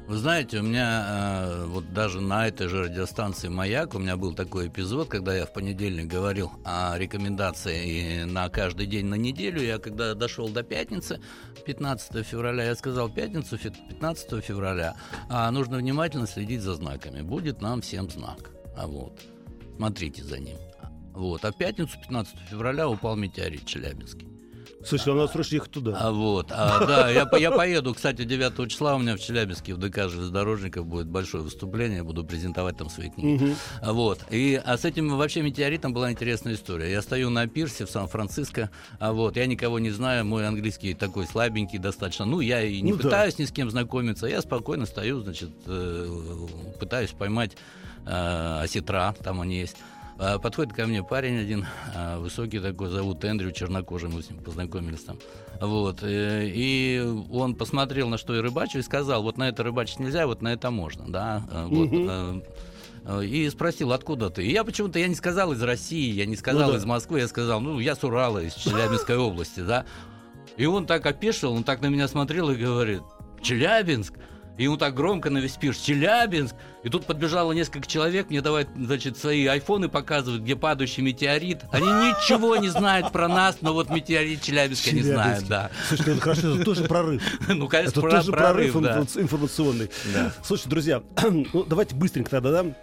Вы 0.07 0.17
знаете, 0.17 0.59
у 0.59 0.63
меня 0.63 1.05
э, 1.07 1.65
вот 1.67 1.93
даже 1.93 2.19
на 2.19 2.47
этой 2.47 2.67
же 2.67 2.83
радиостанции 2.83 3.47
«Маяк» 3.47 3.95
у 3.95 3.99
меня 3.99 4.17
был 4.17 4.33
такой 4.33 4.67
эпизод, 4.67 5.07
когда 5.07 5.35
я 5.35 5.45
в 5.45 5.53
понедельник 5.53 6.07
говорил 6.07 6.51
о 6.65 6.97
рекомендации 6.97 8.23
на 8.23 8.49
каждый 8.49 8.87
день 8.87 9.05
на 9.05 9.15
неделю. 9.15 9.61
Я 9.61 9.77
когда 9.77 10.13
дошел 10.13 10.49
до 10.49 10.63
пятницы, 10.63 11.21
15 11.65 12.25
февраля, 12.25 12.65
я 12.65 12.75
сказал, 12.75 13.09
пятницу 13.09 13.57
15 13.57 14.43
февраля 14.43 14.95
а 15.29 15.49
нужно 15.51 15.77
внимательно 15.77 16.27
следить 16.27 16.61
за 16.61 16.75
знаками. 16.75 17.21
Будет 17.21 17.61
нам 17.61 17.81
всем 17.81 18.09
знак. 18.09 18.51
А 18.75 18.87
вот, 18.87 19.21
смотрите 19.77 20.23
за 20.23 20.39
ним. 20.39 20.57
Вот. 21.13 21.45
А 21.45 21.51
в 21.51 21.57
пятницу, 21.57 21.97
15 21.99 22.35
февраля, 22.49 22.89
упал 22.89 23.15
метеорит 23.15 23.65
Челябинский. 23.65 24.30
Слушай, 24.85 25.13
а 25.13 25.15
надо 25.15 25.31
срочно 25.31 25.55
ехать 25.55 25.71
туда. 25.71 25.97
А 25.99 26.11
вот, 26.11 26.47
а, 26.51 26.85
да, 26.85 27.09
я, 27.09 27.29
я 27.37 27.51
поеду, 27.51 27.93
кстати, 27.93 28.23
9 28.23 28.69
числа 28.69 28.95
у 28.95 28.99
меня 28.99 29.15
в 29.15 29.19
Челябинске 29.19 29.73
в 29.73 29.77
ДК 29.77 30.09
железнодорожников 30.09 30.85
будет 30.85 31.07
большое 31.07 31.43
выступление, 31.43 31.97
я 31.97 32.03
буду 32.03 32.23
презентовать 32.23 32.77
там 32.77 32.89
свои 32.89 33.09
книги. 33.09 33.43
Угу. 33.43 33.93
Вот, 33.93 34.19
и 34.29 34.61
а 34.63 34.77
с 34.77 34.85
этим 34.85 35.15
вообще 35.15 35.41
метеоритом 35.41 35.93
была 35.93 36.11
интересная 36.11 36.53
история. 36.53 36.91
Я 36.91 37.01
стою 37.01 37.29
на 37.29 37.47
пирсе 37.47 37.85
в 37.85 37.89
Сан-Франциско, 37.89 38.69
а 38.99 39.13
вот, 39.13 39.37
я 39.37 39.45
никого 39.45 39.79
не 39.79 39.91
знаю, 39.91 40.25
мой 40.25 40.47
английский 40.47 40.93
такой 40.93 41.27
слабенький 41.27 41.79
достаточно, 41.79 42.25
ну, 42.25 42.39
я 42.39 42.61
и 42.61 42.81
не 42.81 42.93
ну, 42.93 42.97
пытаюсь 42.97 43.35
да. 43.35 43.43
ни 43.43 43.47
с 43.47 43.51
кем 43.51 43.69
знакомиться, 43.69 44.27
я 44.27 44.41
спокойно 44.41 44.85
стою, 44.85 45.21
значит, 45.21 45.51
э, 45.67 46.47
пытаюсь 46.79 47.11
поймать 47.11 47.57
э, 48.05 48.59
осетра, 48.61 49.13
там 49.23 49.41
они 49.41 49.59
есть. 49.59 49.77
А 50.23 50.37
подходит 50.37 50.73
ко 50.73 50.85
мне 50.85 51.01
парень 51.01 51.39
один, 51.39 51.65
а, 51.95 52.19
высокий 52.19 52.59
такой, 52.59 52.89
зовут 52.89 53.25
Эндрю, 53.25 53.51
чернокожий, 53.51 54.07
мы 54.07 54.21
с 54.21 54.29
ним 54.29 54.39
познакомились 54.43 55.01
там. 55.01 55.17
Вот, 55.59 56.03
э, 56.03 56.45
и 56.45 57.03
он 57.31 57.55
посмотрел, 57.55 58.07
на 58.07 58.19
что 58.19 58.35
я 58.35 58.43
рыбачу, 58.43 58.77
и 58.77 58.83
сказал, 58.83 59.23
вот 59.23 59.37
на 59.37 59.49
это 59.49 59.63
рыбачить 59.63 59.99
нельзя, 59.99 60.27
вот 60.27 60.43
на 60.43 60.53
это 60.53 60.69
можно, 60.69 61.05
да, 61.07 61.43
а, 61.51 61.65
вот. 61.65 62.43
Э, 63.03 63.25
и 63.25 63.49
спросил, 63.49 63.93
откуда 63.93 64.29
ты? 64.29 64.45
И 64.45 64.51
я 64.51 64.63
почему-то, 64.63 64.99
я 64.99 65.07
не 65.07 65.15
сказал 65.15 65.53
из 65.53 65.63
России, 65.63 66.13
я 66.13 66.27
не 66.27 66.35
сказал 66.35 66.67
ну, 66.67 66.73
да. 66.73 66.77
из 66.77 66.85
Москвы, 66.85 67.21
я 67.21 67.27
сказал, 67.27 67.59
ну, 67.59 67.79
я 67.79 67.95
с 67.95 68.03
Урала, 68.03 68.43
из 68.43 68.53
Челябинской 68.53 69.17
области, 69.17 69.61
да. 69.61 69.85
И 70.55 70.67
он 70.67 70.85
так 70.85 71.03
опешил, 71.07 71.51
он 71.51 71.63
так 71.63 71.81
на 71.81 71.87
меня 71.87 72.07
смотрел 72.07 72.51
и 72.51 72.55
говорит, 72.55 73.01
Челябинск? 73.41 74.13
И 74.57 74.63
ему 74.63 74.77
так 74.77 74.93
громко 74.93 75.29
на 75.29 75.39
весь 75.39 75.55
пир 75.55 75.75
«Челябинск!» 75.75 76.55
И 76.83 76.89
тут 76.89 77.05
подбежало 77.05 77.51
несколько 77.51 77.87
человек, 77.87 78.29
мне 78.29 78.41
давай, 78.41 78.67
значит, 78.75 79.17
свои 79.17 79.45
айфоны 79.45 79.87
показывают, 79.87 80.43
где 80.43 80.55
падающий 80.55 81.03
метеорит. 81.03 81.63
Они 81.71 81.85
ничего 81.85 82.55
не 82.57 82.69
знают 82.69 83.11
про 83.11 83.27
нас, 83.27 83.57
но 83.61 83.73
вот 83.73 83.89
метеорит 83.89 84.41
Челябинска 84.41 84.91
не 84.91 85.03
знают, 85.03 85.47
да. 85.47 85.71
Слушай, 85.87 86.13
это 86.13 86.21
хорошо, 86.21 86.55
это 86.55 86.65
тоже 86.65 86.83
прорыв. 86.85 87.21
Ну, 87.47 87.67
конечно, 87.67 87.99
это 87.99 88.09
тоже 88.09 88.31
прорыв, 88.31 88.75
информационный. 88.75 89.89
Слушай, 90.43 90.69
друзья, 90.69 91.03
ну 91.53 91.63
давайте 91.63 91.95
быстренько 91.95 92.31
тогда, 92.31 92.63
да? 92.63 92.75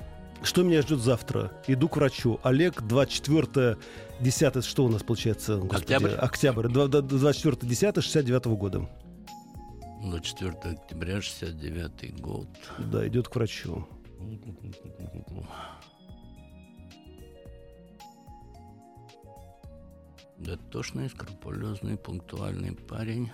Что 0.42 0.62
меня 0.62 0.83
ждет 0.83 1.00
завтра? 1.00 1.50
Иду 1.66 1.88
к 1.88 1.96
врачу. 1.96 2.38
Олег, 2.44 2.83
24 2.83 3.76
10 4.20 4.64
что 4.64 4.85
у 4.85 4.88
нас 4.88 5.02
получается? 5.02 5.57
Господи, 5.57 5.92
октябрь. 5.92 6.11
Октябрь. 6.12 6.68
24 6.68 7.57
10 7.62 7.94
69 8.04 8.46
года. 8.46 8.88
24 10.02 10.74
октября 10.74 11.20
69 11.20 12.20
год. 12.20 12.48
Да, 12.78 13.06
идет 13.08 13.28
к 13.28 13.34
врачу. 13.34 13.87
Дотошный, 20.38 21.08
скрупулезный, 21.11 21.96
пунктуальный 21.96 22.72
парень. 22.74 23.30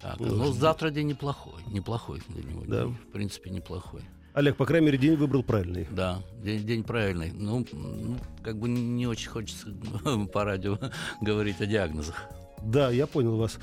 Так, 0.00 0.18
ну, 0.18 0.52
завтра 0.52 0.90
день 0.90 1.08
неплохой. 1.08 1.62
Неплохой 1.66 2.22
для 2.28 2.42
него. 2.42 2.64
Да. 2.66 2.84
День, 2.84 2.94
в 2.94 3.12
принципе, 3.12 3.50
неплохой. 3.50 4.02
Олег, 4.32 4.56
по 4.56 4.66
крайней 4.66 4.86
мере, 4.86 4.98
день 4.98 5.16
выбрал 5.16 5.42
правильный. 5.42 5.86
Да, 5.90 6.22
день, 6.42 6.66
день 6.66 6.82
правильный. 6.82 7.32
Ну, 7.32 7.64
ну, 7.72 8.16
как 8.42 8.58
бы 8.58 8.68
не 8.68 9.06
очень 9.06 9.30
хочется 9.30 9.68
по 10.32 10.44
радио 10.44 10.78
говорить 11.20 11.60
о 11.60 11.66
диагнозах. 11.66 12.28
Да, 12.62 12.90
я 12.90 13.06
понял 13.06 13.36
вас. 13.36 13.58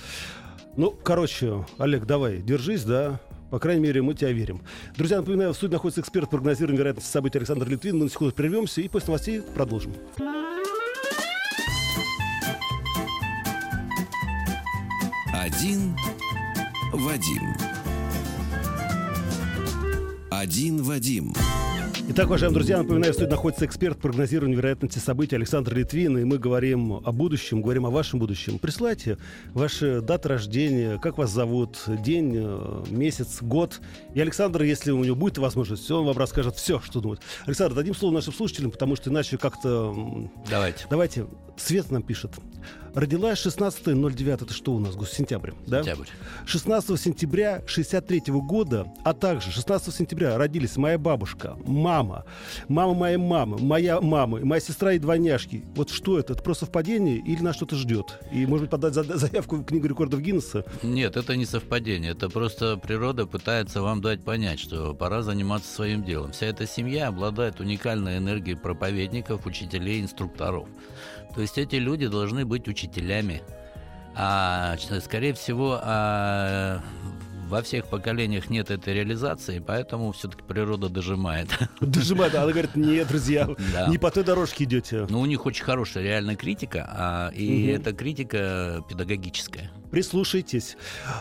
Ну, 0.78 0.92
короче, 0.92 1.66
Олег, 1.78 2.06
давай, 2.06 2.42
держись, 2.42 2.84
да. 2.84 3.20
По 3.50 3.60
крайней 3.60 3.82
мере, 3.82 4.02
мы 4.02 4.14
тебя 4.14 4.32
верим. 4.32 4.62
Друзья, 4.96 5.18
напоминаю, 5.18 5.52
в 5.52 5.58
студии 5.58 5.74
находится 5.74 6.00
эксперт 6.00 6.30
по 6.30 6.38
прогнозированию 6.38 6.80
вероятности 6.80 7.12
событий 7.12 7.38
Александр 7.38 7.68
Литвин. 7.68 7.98
Мы 7.98 8.06
на 8.06 8.10
секунду 8.10 8.34
прервемся 8.34 8.80
и 8.80 8.88
после 8.88 9.08
новостей 9.08 9.42
продолжим. 9.42 9.94
Один 15.34 15.98
Вадим. 16.94 17.56
Один 20.30 20.84
Вадим. 20.84 21.34
Итак, 22.10 22.28
уважаемые 22.28 22.56
друзья, 22.56 22.78
напоминаю, 22.78 23.14
что 23.14 23.28
находится 23.28 23.66
эксперт 23.66 23.98
по 23.98 24.04
прогнозированию 24.04 24.58
вероятности 24.58 25.00
событий 25.00 25.36
Александр 25.36 25.74
Литвин, 25.76 26.18
и 26.18 26.24
мы 26.24 26.38
говорим 26.38 26.94
о 26.94 27.12
будущем, 27.12 27.62
говорим 27.62 27.86
о 27.86 27.90
вашем 27.90 28.20
будущем. 28.20 28.60
Присылайте 28.60 29.18
ваши 29.54 30.02
даты 30.02 30.30
рождения, 30.30 31.00
как 31.00 31.18
вас 31.18 31.32
зовут, 31.32 31.78
день, 31.88 32.34
э, 32.36 32.84
месяц, 32.90 33.42
год. 33.42 33.82
И 34.14 34.22
Александр, 34.22 34.64
если 34.64 34.92
у 34.92 35.04
него 35.04 35.16
будет 35.16 35.38
возможность, 35.38 35.90
он 35.92 36.06
вам 36.06 36.18
расскажет 36.18 36.56
все, 36.56 36.80
что 36.80 37.02
думает. 37.02 37.22
Александр, 37.46 37.76
дадим 37.76 37.96
слово 37.96 38.14
нашим 38.14 38.34
слушателям, 38.34 38.72
потому 38.72 38.96
что 38.96 39.10
иначе 39.10 39.38
как-то... 39.38 40.30
Давайте. 40.50 40.86
Давайте. 40.90 41.28
Свет 41.58 41.92
нам 41.92 42.04
пишет. 42.04 42.32
Родилась 42.94 43.46
16.09, 43.46 44.44
это 44.44 44.54
что 44.54 44.74
у 44.74 44.80
нас, 44.80 44.96
сентябрь, 45.10 45.52
да? 45.66 45.82
Сентябрь. 45.82 46.08
16 46.46 47.00
сентября 47.00 47.62
63 47.66 48.24
года, 48.28 48.92
а 49.06 49.14
также 49.14 49.52
16 49.52 49.94
сентября 49.94 50.38
родились 50.38 50.76
моя 50.76 50.98
бабушка, 50.98 51.56
мама, 51.82 52.26
мама 52.68 52.94
моей 52.94 53.18
мамы, 53.18 53.58
моя 53.60 54.00
мама, 54.02 54.40
моя 54.44 54.62
сестра 54.62 54.94
и 54.94 55.00
двойняшки. 55.00 55.64
Вот 55.76 55.90
что 55.90 56.20
это? 56.20 56.34
Это 56.34 56.44
просто 56.44 56.66
совпадение 56.66 57.18
или 57.18 57.42
нас 57.42 57.56
что-то 57.56 57.76
ждет? 57.76 58.20
И, 58.32 58.46
может 58.46 58.64
быть, 58.64 58.72
подать 58.72 58.94
заявку 58.94 59.58
в 59.58 59.66
Книгу 59.66 59.88
рекордов 59.88 60.22
Гиннесса? 60.22 60.66
Нет, 60.84 61.18
это 61.18 61.36
не 61.36 61.46
совпадение. 61.46 62.12
Это 62.12 62.30
просто 62.30 62.78
природа 62.78 63.26
пытается 63.26 63.82
вам 63.82 64.02
дать 64.02 64.24
понять, 64.24 64.60
что 64.60 64.94
пора 64.94 65.22
заниматься 65.22 65.74
своим 65.74 66.04
делом. 66.04 66.32
Вся 66.32 66.48
эта 66.48 66.68
семья 66.68 67.08
обладает 67.08 67.60
уникальной 67.60 68.18
энергией 68.18 68.56
проповедников, 68.56 69.46
учителей, 69.46 70.02
инструкторов. 70.02 70.68
То 71.36 71.42
есть 71.42 71.58
эти 71.58 71.76
люди 71.76 72.08
должны 72.08 72.46
быть 72.46 72.68
учителями. 72.68 73.42
А, 74.16 74.76
скорее 75.02 75.34
всего, 75.34 75.80
а, 75.82 76.82
во 77.52 77.62
всех 77.62 77.88
поколениях 77.88 78.50
нет 78.50 78.72
этой 78.72 78.94
реализации, 78.94 79.60
поэтому 79.60 80.14
все-таки 80.14 80.42
природа 80.42 80.88
дожимает. 80.88 81.50
Дожимает, 81.82 82.34
а 82.34 82.44
она 82.44 82.52
говорит, 82.52 82.76
нет, 82.76 83.10
друзья, 83.10 83.48
да. 83.74 83.88
не 83.88 83.98
по 83.98 84.10
той 84.10 84.24
дорожке 84.24 84.64
идете. 84.64 85.06
Ну, 85.10 85.20
у 85.20 85.26
них 85.26 85.46
очень 85.46 85.66
хорошая 85.66 86.04
реальная 86.04 86.38
критика, 86.38 86.90
а, 86.90 87.30
и 87.36 87.66
угу. 87.66 87.82
эта 87.82 87.94
критика 87.94 88.84
педагогическая. 88.90 89.70
Прислушайтесь. 89.92 90.78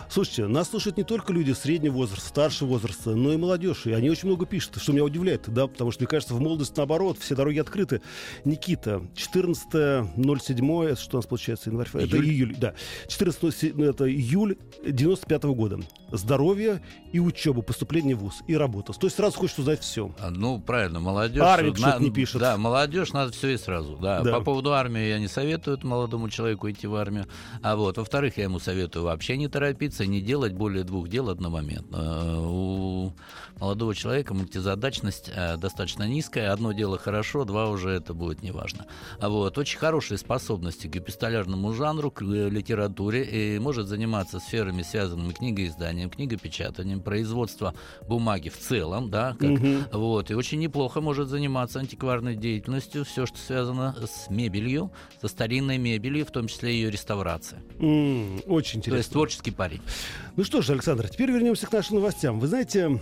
Слушайте, 0.09 0.47
нас 0.47 0.71
слушают 0.71 0.97
не 0.97 1.03
только 1.03 1.33
люди 1.33 1.53
среднего 1.53 1.95
возраста, 1.95 2.29
старшего 2.29 2.69
возраста, 2.69 3.17
но 3.17 3.33
и 3.33 3.37
молодежь. 3.37 3.87
И 3.87 3.93
они 3.93 4.09
очень 4.09 4.29
много 4.29 4.47
пишут, 4.47 4.81
что 4.81 4.93
меня 4.93 5.05
удивляет, 5.05 5.53
да, 5.53 5.67
потому 5.67 5.91
что, 5.91 6.03
мне 6.03 6.09
кажется, 6.09 6.35
в 6.35 6.41
молодости 6.41 6.75
наоборот, 6.77 7.19
все 7.19 7.35
дороги 7.35 7.59
открыты. 7.59 8.01
Никита, 8.45 9.03
14.07, 9.17 10.85
это 10.85 11.01
что 11.01 11.17
у 11.17 11.19
нас 11.19 11.27
получается, 11.27 11.71
январь? 11.71 11.89
Июль. 11.89 12.05
Это 12.05 12.17
июль, 12.17 12.57
да. 12.57 12.75
14 13.09 13.65
это 13.81 14.09
июль 14.09 14.57
95 14.85 15.45
-го 15.45 15.55
года 15.55 15.81
здоровье 16.13 16.81
и 17.13 17.21
учеба, 17.21 17.63
поступление 17.63 18.15
в 18.15 18.21
ВУЗ 18.21 18.43
и 18.47 18.57
работа. 18.57 18.93
То 18.93 19.07
есть 19.07 19.17
сразу 19.17 19.39
хочешь 19.39 19.59
узнать 19.59 19.81
все. 19.81 20.15
А, 20.19 20.31
ну, 20.31 20.61
правильно, 20.61 21.01
молодежь... 21.01 21.43
Армия 21.43 21.75
на... 21.79 21.99
не 21.99 22.11
пишет. 22.11 22.41
Да, 22.41 22.57
молодежь 22.57 23.13
надо 23.13 23.33
все 23.33 23.51
и 23.51 23.57
сразу. 23.57 23.97
Да. 23.97 24.21
да. 24.21 24.39
По 24.39 24.45
поводу 24.45 24.73
армии 24.73 25.09
я 25.09 25.19
не 25.19 25.29
советую 25.29 25.79
молодому 25.83 26.29
человеку 26.29 26.71
идти 26.71 26.87
в 26.87 26.95
армию. 26.95 27.27
А 27.63 27.77
вот, 27.77 27.99
во-вторых, 27.99 28.37
я 28.37 28.45
ему 28.45 28.60
советую 28.61 29.05
вообще 29.05 29.37
не 29.37 29.49
торопиться, 29.49 30.07
не 30.07 30.21
делать 30.21 30.53
более 30.53 30.85
двух 30.85 31.09
дел 31.09 31.29
одномоментно. 31.31 31.97
Э, 31.97 32.37
у 32.39 33.13
молодого 33.59 33.95
человека 33.95 34.35
мультизадачность 34.35 35.31
э, 35.35 35.57
достаточно 35.57 36.09
низкая. 36.09 36.53
Одно 36.53 36.73
дело 36.73 36.99
хорошо, 36.99 37.45
два 37.45 37.69
уже 37.69 37.91
это 37.91 38.15
будет 38.15 38.43
неважно. 38.43 38.87
А 39.21 39.29
вот, 39.29 39.59
очень 39.59 39.79
хорошие 39.79 40.19
способности 40.19 40.87
к 40.87 40.97
эпистолярному 40.97 41.73
жанру, 41.73 42.11
к 42.11 42.23
э, 42.23 42.49
литературе, 42.49 43.25
и 43.25 43.59
может 43.59 43.87
заниматься 43.87 44.41
сферами, 44.41 44.83
связанными 44.83 45.33
книгоизданием, 45.33 46.11
книгопечатанием, 46.11 47.01
производство 47.01 47.75
бумаги 48.07 48.49
в 48.49 48.59
целом, 48.59 49.11
да, 49.11 49.37
как, 49.39 49.51
угу. 49.51 49.69
вот, 49.93 50.31
и 50.31 50.35
очень 50.35 50.59
неплохо 50.59 51.01
может 51.01 51.29
заниматься 51.29 51.81
антикварной 51.81 52.37
деятельностью, 52.37 53.05
все, 53.05 53.27
что 53.27 53.39
связано 53.39 53.95
с 54.07 54.31
мебелью, 54.31 54.93
со 55.21 55.29
старинной 55.29 55.79
мебелью, 55.79 56.27
в 56.27 56.31
том 56.31 56.47
числе 56.47 56.73
ее 56.73 56.91
реставрация. 56.91 57.63
Mm, 57.79 58.43
очень 58.51 58.79
интересно. 58.79 58.97
То 58.97 58.99
есть 58.99 59.13
творческий 59.13 59.51
парень. 59.51 59.81
Ну 60.37 60.45
что 60.45 60.63
ж, 60.63 60.71
Александр, 60.71 61.09
теперь 61.09 61.31
вернемся 61.31 61.67
к 61.67 61.73
нашим 61.73 61.97
новостям. 61.97 62.41
Вы 62.41 62.47
знаете, 62.47 63.01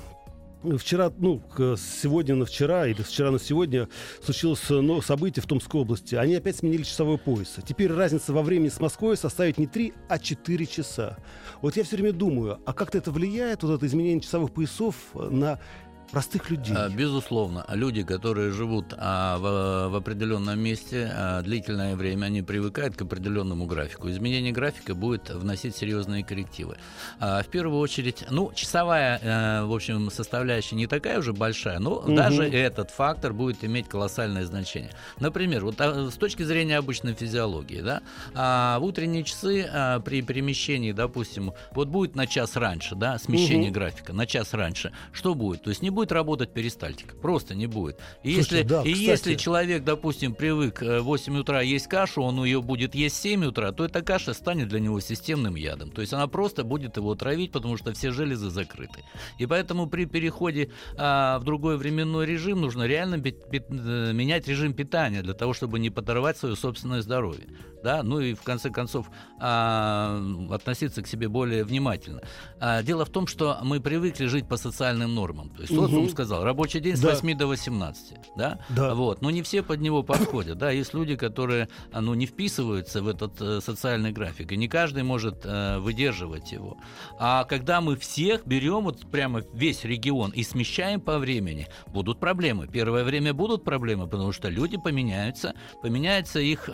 Вчера, 0.76 1.12
ну, 1.16 1.40
сегодня 1.56 2.34
на 2.34 2.44
вчера 2.44 2.88
или 2.88 3.00
вчера 3.02 3.30
на 3.30 3.38
сегодня 3.38 3.88
случилось 4.20 4.64
ну, 4.68 5.00
событие 5.00 5.40
в 5.40 5.46
Томской 5.46 5.82
области. 5.82 6.16
Они 6.16 6.34
опять 6.34 6.56
сменили 6.56 6.82
часовой 6.82 7.16
пояс. 7.16 7.58
Теперь 7.64 7.92
разница 7.92 8.32
во 8.32 8.42
времени 8.42 8.68
с 8.68 8.80
Москвой 8.80 9.16
составит 9.16 9.58
не 9.58 9.68
3, 9.68 9.92
а 10.08 10.18
4 10.18 10.66
часа. 10.66 11.16
Вот 11.62 11.76
я 11.76 11.84
все 11.84 11.94
время 11.94 12.12
думаю, 12.12 12.58
а 12.66 12.72
как-то 12.72 12.98
это 12.98 13.12
влияет, 13.12 13.62
вот 13.62 13.76
это 13.76 13.86
изменение 13.86 14.20
часовых 14.20 14.50
поясов 14.50 14.96
на 15.14 15.60
простых 16.10 16.50
людей. 16.50 16.74
А, 16.76 16.88
безусловно. 16.88 17.64
Люди, 17.68 18.02
которые 18.02 18.50
живут 18.50 18.94
а, 18.96 19.38
в, 19.38 19.96
определенном 19.96 20.58
месте 20.58 21.10
а, 21.12 21.42
длительное 21.42 21.96
время, 21.96 22.26
они 22.26 22.42
привыкают 22.42 22.96
к 22.96 23.02
определенному 23.02 23.66
графику. 23.66 24.08
Изменение 24.10 24.52
графика 24.52 24.94
будет 24.94 25.30
вносить 25.30 25.76
серьезные 25.76 26.24
коррективы. 26.24 26.76
А, 27.20 27.42
в 27.42 27.46
первую 27.48 27.80
очередь, 27.80 28.24
ну, 28.30 28.52
часовая, 28.54 29.20
а, 29.22 29.66
в 29.66 29.74
общем, 29.74 30.10
составляющая 30.10 30.76
не 30.76 30.86
такая 30.86 31.18
уже 31.18 31.32
большая, 31.32 31.78
но 31.78 31.96
угу. 31.96 32.14
даже 32.14 32.44
этот 32.44 32.90
фактор 32.90 33.32
будет 33.32 33.64
иметь 33.64 33.88
колоссальное 33.88 34.44
значение. 34.44 34.92
Например, 35.20 35.64
вот 35.64 35.80
с 35.80 36.14
точки 36.14 36.42
зрения 36.42 36.78
обычной 36.78 37.14
физиологии, 37.14 37.82
да, 37.82 38.78
в 38.78 38.84
утренние 38.84 39.24
часы 39.24 39.68
при 40.04 40.22
перемещении, 40.22 40.92
допустим, 40.92 41.52
вот 41.72 41.88
будет 41.88 42.14
на 42.16 42.26
час 42.26 42.56
раньше, 42.56 42.94
да, 42.94 43.18
смещение 43.18 43.70
угу. 43.70 43.74
графика, 43.74 44.12
на 44.12 44.26
час 44.26 44.54
раньше, 44.54 44.92
что 45.12 45.34
будет? 45.34 45.62
То 45.62 45.70
есть 45.70 45.82
не 45.82 45.90
будет 45.98 46.12
работать 46.12 46.54
перистальтика. 46.54 47.16
Просто 47.16 47.56
не 47.56 47.66
будет. 47.66 47.98
И, 48.22 48.34
Слушайте, 48.34 48.56
если, 48.56 48.68
да, 48.68 48.82
и 48.82 48.92
если 48.92 49.34
человек, 49.34 49.82
допустим, 49.82 50.32
привык 50.32 50.80
э, 50.80 51.00
в 51.00 51.06
8 51.06 51.38
утра 51.38 51.60
есть 51.60 51.88
кашу, 51.88 52.22
он 52.22 52.44
ее 52.44 52.62
будет 52.62 52.94
есть 52.94 53.16
в 53.16 53.20
7 53.20 53.46
утра, 53.46 53.72
то 53.72 53.84
эта 53.84 54.00
каша 54.02 54.32
станет 54.32 54.68
для 54.68 54.78
него 54.78 55.00
системным 55.00 55.56
ядом. 55.56 55.90
То 55.90 56.00
есть 56.00 56.12
она 56.12 56.28
просто 56.28 56.62
будет 56.62 56.96
его 56.96 57.16
травить, 57.16 57.50
потому 57.50 57.76
что 57.76 57.92
все 57.92 58.12
железы 58.12 58.48
закрыты. 58.48 59.02
И 59.38 59.46
поэтому 59.46 59.88
при 59.88 60.04
переходе 60.04 60.70
а, 60.96 61.40
в 61.40 61.44
другой 61.44 61.76
временной 61.76 62.26
режим 62.26 62.60
нужно 62.60 62.84
реально 62.84 63.18
бит, 63.18 63.48
бит, 63.50 63.64
э, 63.70 64.12
менять 64.12 64.46
режим 64.46 64.74
питания 64.74 65.22
для 65.22 65.34
того, 65.34 65.52
чтобы 65.52 65.80
не 65.80 65.90
подорвать 65.90 66.36
свое 66.36 66.54
собственное 66.54 67.02
здоровье. 67.02 67.48
да, 67.82 68.02
ну 68.02 68.20
и 68.20 68.34
в 68.34 68.42
конце 68.42 68.70
концов 68.70 69.06
а, 69.40 70.20
относиться 70.50 71.02
к 71.02 71.06
себе 71.06 71.28
более 71.28 71.64
внимательно. 71.64 72.22
А, 72.60 72.82
дело 72.82 73.04
в 73.04 73.10
том, 73.10 73.26
что 73.26 73.58
мы 73.62 73.80
привыкли 73.80 74.26
жить 74.26 74.48
по 74.48 74.56
социальным 74.56 75.14
нормам. 75.14 75.50
То 75.50 75.62
есть 75.62 75.74
угу. 75.88 75.96
социум 75.96 76.08
сказал, 76.10 76.44
рабочий 76.44 76.80
день 76.80 76.96
с 76.96 77.00
да. 77.00 77.10
8 77.10 77.36
до 77.36 77.46
18, 77.46 78.14
да? 78.36 78.58
да, 78.68 78.94
вот, 78.94 79.22
но 79.22 79.30
не 79.30 79.42
все 79.42 79.62
под 79.62 79.80
него 79.80 80.02
подходят, 80.02 80.58
да, 80.58 80.70
есть 80.70 80.94
люди, 80.94 81.16
которые, 81.16 81.68
а, 81.92 82.00
ну, 82.00 82.14
не 82.14 82.26
вписываются 82.26 83.02
в 83.02 83.08
этот 83.08 83.40
э, 83.40 83.60
социальный 83.60 84.12
график, 84.12 84.52
и 84.52 84.56
не 84.56 84.68
каждый 84.68 85.02
может 85.02 85.44
э, 85.44 85.78
выдерживать 85.78 86.52
его. 86.52 86.76
А 87.18 87.44
когда 87.44 87.80
мы 87.80 87.96
всех 87.96 88.46
берем 88.46 88.84
вот 88.84 89.10
прямо 89.10 89.42
весь 89.52 89.84
регион 89.84 90.30
и 90.30 90.42
смещаем 90.42 91.00
по 91.00 91.18
времени, 91.18 91.68
будут 91.86 92.20
проблемы. 92.20 92.68
Первое 92.68 93.04
время 93.04 93.34
будут 93.34 93.64
проблемы, 93.64 94.06
потому 94.06 94.32
что 94.32 94.48
люди 94.48 94.76
поменяются, 94.76 95.54
поменяется 95.82 96.40
их 96.40 96.68
э, 96.68 96.72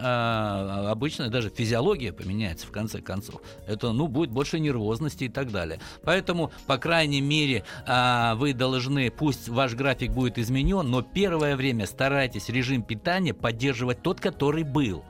обычно 0.91 1.29
даже 1.29 1.51
физиология 1.51 2.13
поменяется 2.13 2.67
в 2.67 2.71
конце 2.71 3.01
концов. 3.01 3.41
Это, 3.67 3.93
ну, 3.93 4.09
будет 4.09 4.31
больше 4.31 4.61
нервозности 4.61 5.25
и 5.25 5.29
так 5.29 5.51
далее. 5.51 5.81
Поэтому, 6.03 6.53
по 6.67 6.79
крайней 6.79 7.21
мере, 7.21 7.65
а, 7.87 8.35
вы 8.37 8.53
должны, 8.53 9.04
пусть 9.11 9.49
ваш 9.49 9.75
график 9.75 10.13
будет 10.13 10.39
изменен, 10.39 10.89
но 10.89 11.03
первое 11.03 11.57
время 11.57 11.87
старайтесь 11.87 12.49
режим 12.49 12.83
питания 12.83 13.35
поддерживать 13.35 14.03
тот, 14.03 14.21
который 14.21 14.63
был. 14.63 15.05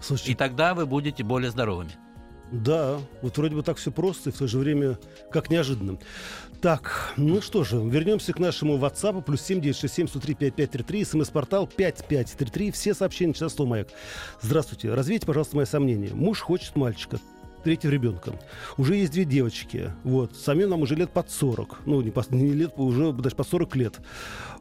Слушайте, 0.00 0.32
и 0.32 0.34
тогда 0.34 0.74
вы 0.74 0.86
будете 0.86 1.24
более 1.24 1.50
здоровыми. 1.50 1.92
Да, 2.52 3.00
вот 3.22 3.36
вроде 3.36 3.56
бы 3.56 3.62
так 3.62 3.78
все 3.78 3.90
просто 3.90 4.30
и 4.30 4.32
в 4.32 4.38
то 4.38 4.46
же 4.46 4.58
время 4.58 4.98
как 5.30 5.50
неожиданно. 5.50 5.98
Так, 6.60 7.12
ну 7.16 7.42
что 7.42 7.64
же, 7.64 7.76
вернемся 7.76 8.32
к 8.32 8.38
нашему 8.38 8.78
WhatsApp. 8.78 9.22
Плюс 9.22 9.42
7967 9.42 10.08
103 10.08 10.34
5533, 10.34 11.04
смс-портал 11.04 11.66
5533. 11.66 12.70
Все 12.70 12.94
сообщения 12.94 13.34
сейчас 13.34 13.58
маяк. 13.58 13.88
Здравствуйте. 14.40 14.92
Развейте, 14.94 15.26
пожалуйста, 15.26 15.56
мои 15.56 15.66
сомнения. 15.66 16.14
Муж 16.14 16.40
хочет 16.40 16.76
мальчика 16.76 17.18
третьего 17.64 17.90
ребенка. 17.90 18.38
Уже 18.76 18.96
есть 18.96 19.12
две 19.12 19.24
девочки. 19.24 19.92
Вот. 20.04 20.36
Самим 20.36 20.70
нам 20.70 20.82
уже 20.82 20.94
лет 20.94 21.10
под 21.10 21.30
40. 21.30 21.80
Ну, 21.86 22.00
не, 22.00 22.10
по, 22.10 22.24
не 22.30 22.52
лет, 22.52 22.72
уже 22.76 23.12
даже 23.12 23.34
по 23.34 23.44
40 23.44 23.76
лет. 23.76 24.00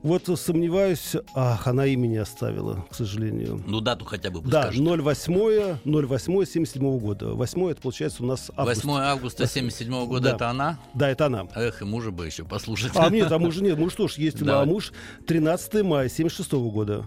Вот 0.01 0.27
сомневаюсь... 0.39 1.15
Ах, 1.35 1.67
она 1.67 1.85
имя 1.85 2.07
не 2.07 2.17
оставила, 2.17 2.85
к 2.89 2.95
сожалению. 2.95 3.63
Ну, 3.65 3.79
дату 3.79 4.05
хотя 4.05 4.31
бы 4.31 4.41
Да, 4.41 4.71
08 4.73 5.79
08 5.85 6.45
77 6.45 6.99
года. 6.99 7.33
8 7.33 7.69
это 7.69 7.81
получается 7.81 8.23
у 8.23 8.25
нас 8.25 8.51
август. 8.55 8.83
8 8.83 9.01
августа 9.01 9.47
77 9.47 10.05
года 10.07 10.29
да. 10.29 10.35
это 10.35 10.49
она? 10.49 10.79
Да, 10.93 11.09
это 11.09 11.25
она. 11.27 11.47
Эх, 11.55 11.81
и 11.81 11.85
мужа 11.85 12.11
бы 12.11 12.25
еще 12.25 12.43
послушать. 12.43 12.91
А 12.95 13.09
нет, 13.09 13.31
а 13.31 13.39
мужа 13.39 13.63
нет. 13.63 13.77
Муж 13.77 13.93
тоже 13.93 14.15
есть. 14.21 14.43
Да. 14.43 14.61
А 14.61 14.65
муж 14.65 14.91
13 15.27 15.83
мая 15.83 16.09
76 16.09 16.51
года. 16.53 17.05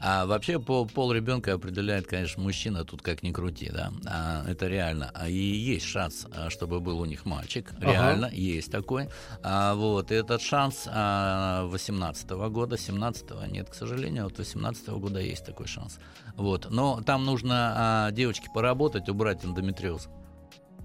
А 0.00 0.26
вообще 0.26 0.58
по 0.58 0.84
пол 0.84 1.12
ребенка 1.12 1.54
определяет, 1.54 2.06
конечно, 2.06 2.42
мужчина, 2.42 2.84
тут 2.84 3.02
как 3.02 3.22
ни 3.22 3.32
крути, 3.32 3.70
да. 3.72 3.92
А, 4.06 4.44
это 4.48 4.66
реально. 4.66 5.10
А, 5.14 5.28
и 5.28 5.34
есть 5.34 5.86
шанс, 5.86 6.26
а, 6.32 6.50
чтобы 6.50 6.80
был 6.80 7.00
у 7.00 7.04
них 7.06 7.24
мальчик. 7.24 7.72
Реально, 7.80 8.26
ага. 8.26 8.36
есть 8.36 8.70
такой. 8.70 9.08
А, 9.42 9.74
вот, 9.74 10.12
и 10.12 10.14
этот 10.14 10.42
шанс 10.42 10.86
а, 10.86 11.64
18 11.66 12.30
-го 12.30 12.50
года, 12.50 12.76
17 12.76 13.30
-го 13.30 13.50
нет, 13.50 13.70
к 13.70 13.74
сожалению, 13.74 14.24
вот 14.24 14.38
18 14.38 14.88
-го 14.88 14.98
года 14.98 15.20
есть 15.20 15.44
такой 15.44 15.66
шанс. 15.66 15.98
Вот. 16.36 16.68
Но 16.70 17.00
там 17.00 17.24
нужно 17.24 17.74
а, 17.76 18.10
девочке 18.10 18.48
поработать, 18.52 19.08
убрать 19.08 19.44
эндометриоз. 19.44 20.08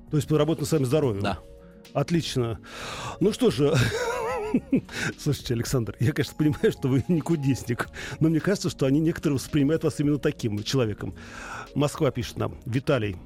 То 0.09 0.17
есть 0.17 0.27
поработать 0.27 0.61
на 0.61 0.67
своем 0.67 0.85
здоровье? 0.85 1.21
Да. 1.21 1.39
Отлично. 1.93 2.59
Ну 3.19 3.33
что 3.33 3.51
же, 3.51 3.73
Слушайте, 5.17 5.53
Александр, 5.53 5.95
я, 5.99 6.11
конечно, 6.11 6.35
понимаю, 6.37 6.71
что 6.71 6.87
вы 6.87 7.03
не 7.07 7.21
кудесник, 7.21 7.89
но 8.19 8.29
мне 8.29 8.39
кажется, 8.39 8.69
что 8.69 8.85
они 8.85 8.99
некоторые 8.99 9.37
воспринимают 9.37 9.83
вас 9.83 9.99
именно 9.99 10.17
таким 10.17 10.61
человеком. 10.63 11.15
Москва 11.75 12.11
пишет 12.11 12.37
нам. 12.37 12.57
Виталий, 12.65 13.17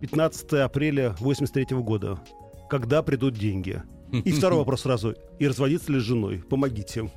15 0.00 0.52
апреля 0.54 1.14
83 1.20 1.76
года. 1.78 2.20
Когда 2.68 3.02
придут 3.02 3.34
деньги? 3.34 3.82
И 4.12 4.32
второй 4.32 4.58
вопрос 4.60 4.82
сразу. 4.82 5.14
И 5.38 5.48
разводиться 5.48 5.90
ли 5.90 5.98
с 5.98 6.02
женой? 6.02 6.42
Помогите. 6.48 7.10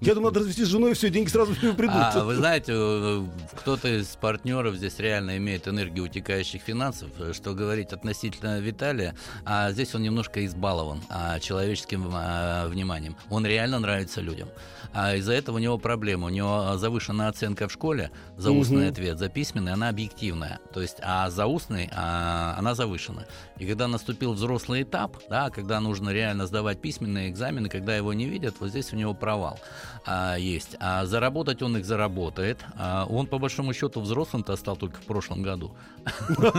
Я 0.00 0.14
думаю, 0.14 0.30
надо 0.30 0.40
развестись 0.40 0.66
с 0.66 0.70
женой, 0.70 0.94
все, 0.94 1.10
деньги 1.10 1.28
сразу 1.28 1.54
придут. 1.76 1.96
А, 1.96 2.24
вы 2.24 2.36
знаете, 2.36 2.72
э, 2.74 3.24
кто-то 3.52 4.00
из 4.00 4.06
партнеров 4.16 4.76
здесь 4.76 4.98
реально 4.98 5.36
имеет 5.38 5.66
энергию 5.66 6.04
утекающих 6.04 6.62
финансов, 6.62 7.10
что 7.32 7.54
говорить 7.54 7.92
относительно 7.92 8.60
Виталия, 8.60 9.16
а 9.44 9.72
здесь 9.72 9.94
он 9.94 10.02
немножко 10.02 10.44
избалован 10.44 11.00
а, 11.08 11.40
человеческим 11.40 12.10
а, 12.12 12.68
вниманием. 12.68 13.16
Он 13.30 13.44
реально 13.44 13.80
нравится 13.80 14.20
людям. 14.20 14.48
А 14.92 15.16
из-за 15.16 15.32
этого 15.32 15.56
у 15.56 15.58
него 15.58 15.76
проблема. 15.76 16.26
У 16.26 16.30
него 16.30 16.76
завышенная 16.76 17.28
оценка 17.28 17.66
в 17.66 17.72
школе 17.72 18.12
за 18.36 18.52
устный 18.52 18.84
угу. 18.84 18.92
ответ, 18.92 19.18
за 19.18 19.28
письменный 19.28 19.72
она 19.72 19.88
объективная. 19.88 20.60
То 20.72 20.80
есть, 20.80 20.98
а 21.02 21.28
за 21.30 21.46
устный 21.46 21.90
а, 21.92 22.54
она 22.56 22.76
завышена. 22.76 23.26
И 23.58 23.66
когда 23.66 23.88
наступил 23.88 24.34
взрослый 24.34 24.82
этап, 24.82 25.16
да, 25.28 25.50
когда 25.50 25.80
нужно 25.80 26.10
реально 26.10 26.46
сдавать 26.46 26.80
письменные 26.80 27.28
экзамены, 27.28 27.63
когда 27.68 27.96
его 27.96 28.12
не 28.12 28.26
видят, 28.26 28.56
вот 28.60 28.70
здесь 28.70 28.92
у 28.92 28.96
него 28.96 29.14
провал 29.14 29.58
а, 30.06 30.36
есть. 30.36 30.76
А 30.80 31.06
заработать 31.06 31.62
он 31.62 31.76
их 31.76 31.84
заработает. 31.84 32.64
А 32.76 33.06
он, 33.08 33.26
по 33.26 33.38
большому 33.38 33.72
счету, 33.72 34.00
взрослым-то 34.00 34.56
стал 34.56 34.76
только 34.76 35.00
в 35.00 35.04
прошлом 35.04 35.42
году. 35.42 35.74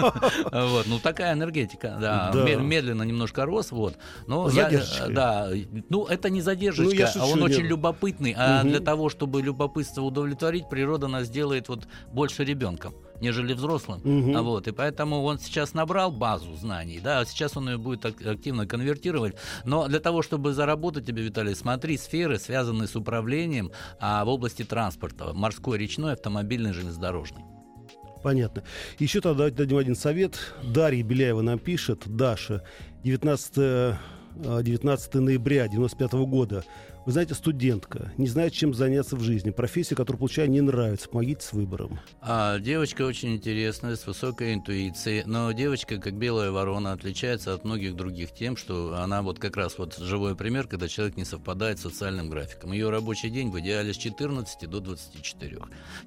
Вот, 0.51 0.87
ну 0.87 0.99
такая 0.99 1.33
энергетика, 1.33 1.97
да. 1.99 2.31
Медленно 2.33 3.03
немножко 3.03 3.45
рос, 3.45 3.71
вот. 3.71 3.97
Но 4.27 4.49
да, 5.09 5.49
ну 5.89 6.05
это 6.05 6.29
не 6.29 6.41
задержечка, 6.41 7.11
ну, 7.15 7.21
а 7.21 7.25
он 7.27 7.43
очень 7.43 7.63
любопытный. 7.63 8.33
А 8.37 8.63
для 8.63 8.79
того, 8.79 9.09
чтобы 9.09 9.41
любопытство 9.41 10.01
удовлетворить, 10.01 10.69
природа 10.69 11.07
нас 11.07 11.29
делает 11.29 11.69
вот 11.69 11.87
больше 12.11 12.43
ребенком 12.43 12.93
нежели 13.21 13.54
взрослым. 13.54 13.99
Угу. 14.04 14.38
А 14.38 14.41
вот, 14.41 14.67
и 14.67 14.71
поэтому 14.71 15.23
он 15.23 15.39
сейчас 15.39 15.73
набрал 15.73 16.12
базу 16.12 16.56
знаний, 16.56 16.99
да, 17.04 17.19
а 17.19 17.25
сейчас 17.25 17.58
он 17.58 17.69
ее 17.69 17.78
будет 17.78 18.06
активно 18.06 18.65
конвертировать. 18.67 19.36
Но 19.63 19.88
для 19.88 19.99
того, 19.99 20.21
чтобы 20.21 20.54
заработать 20.54 21.06
тебе, 21.06 21.23
Виталий, 21.23 21.56
смотри 21.56 21.97
сферы, 21.97 22.38
связанные 22.39 22.88
с 22.88 22.95
управлением 22.95 23.71
а, 23.99 24.23
в 24.25 24.30
области 24.30 24.63
транспорта, 24.63 25.34
морской, 25.34 25.78
речной, 25.78 26.13
автомобильный, 26.13 26.73
железнодорожный. 26.73 27.43
Понятно. 28.23 28.63
Еще 28.97 29.21
тогда 29.21 29.51
дадим 29.51 29.78
один 29.78 29.95
совет. 29.95 30.39
Дарья 30.63 31.04
Беляева 31.04 31.41
нам 31.41 31.60
пишет. 31.60 32.01
Даша, 32.08 32.63
19, 33.04 33.97
19 34.63 35.13
ноября 35.15 35.67
95 35.67 36.13
года 36.13 36.63
вы 37.05 37.11
знаете, 37.11 37.35
студентка, 37.35 38.11
не 38.17 38.27
знает, 38.27 38.53
чем 38.53 38.73
заняться 38.73 39.15
в 39.15 39.21
жизни, 39.21 39.51
профессия, 39.51 39.95
которую 39.95 40.19
получаю, 40.19 40.49
не 40.49 40.61
нравится. 40.61 41.07
Помогите 41.07 41.45
с 41.45 41.53
выбором. 41.53 41.99
А, 42.19 42.57
девочка 42.57 43.03
очень 43.03 43.35
интересная, 43.35 43.95
с 43.95 44.07
высокой 44.07 44.55
интуицией, 44.55 45.23
но 45.25 45.51
девочка, 45.51 45.97
как 45.97 46.15
белая 46.15 46.49
ворона, 46.49 46.93
отличается 46.93 47.53
от 47.53 47.63
многих 47.63 47.95
других 47.95 48.33
тем, 48.33 48.57
что 48.57 48.95
она 48.97 49.21
вот 49.21 49.37
как 49.37 49.55
раз 49.55 49.77
вот 49.77 49.97
живой 49.97 50.35
пример, 50.35 50.67
когда 50.67 50.87
человек 50.87 51.15
не 51.15 51.25
совпадает 51.25 51.77
с 51.77 51.83
социальным 51.83 52.29
графиком. 52.29 52.71
Ее 52.71 52.89
рабочий 52.89 53.29
день 53.29 53.51
в 53.51 53.59
идеале 53.59 53.93
с 53.93 53.97
14 53.97 54.67
до 54.67 54.79
24. 54.79 55.59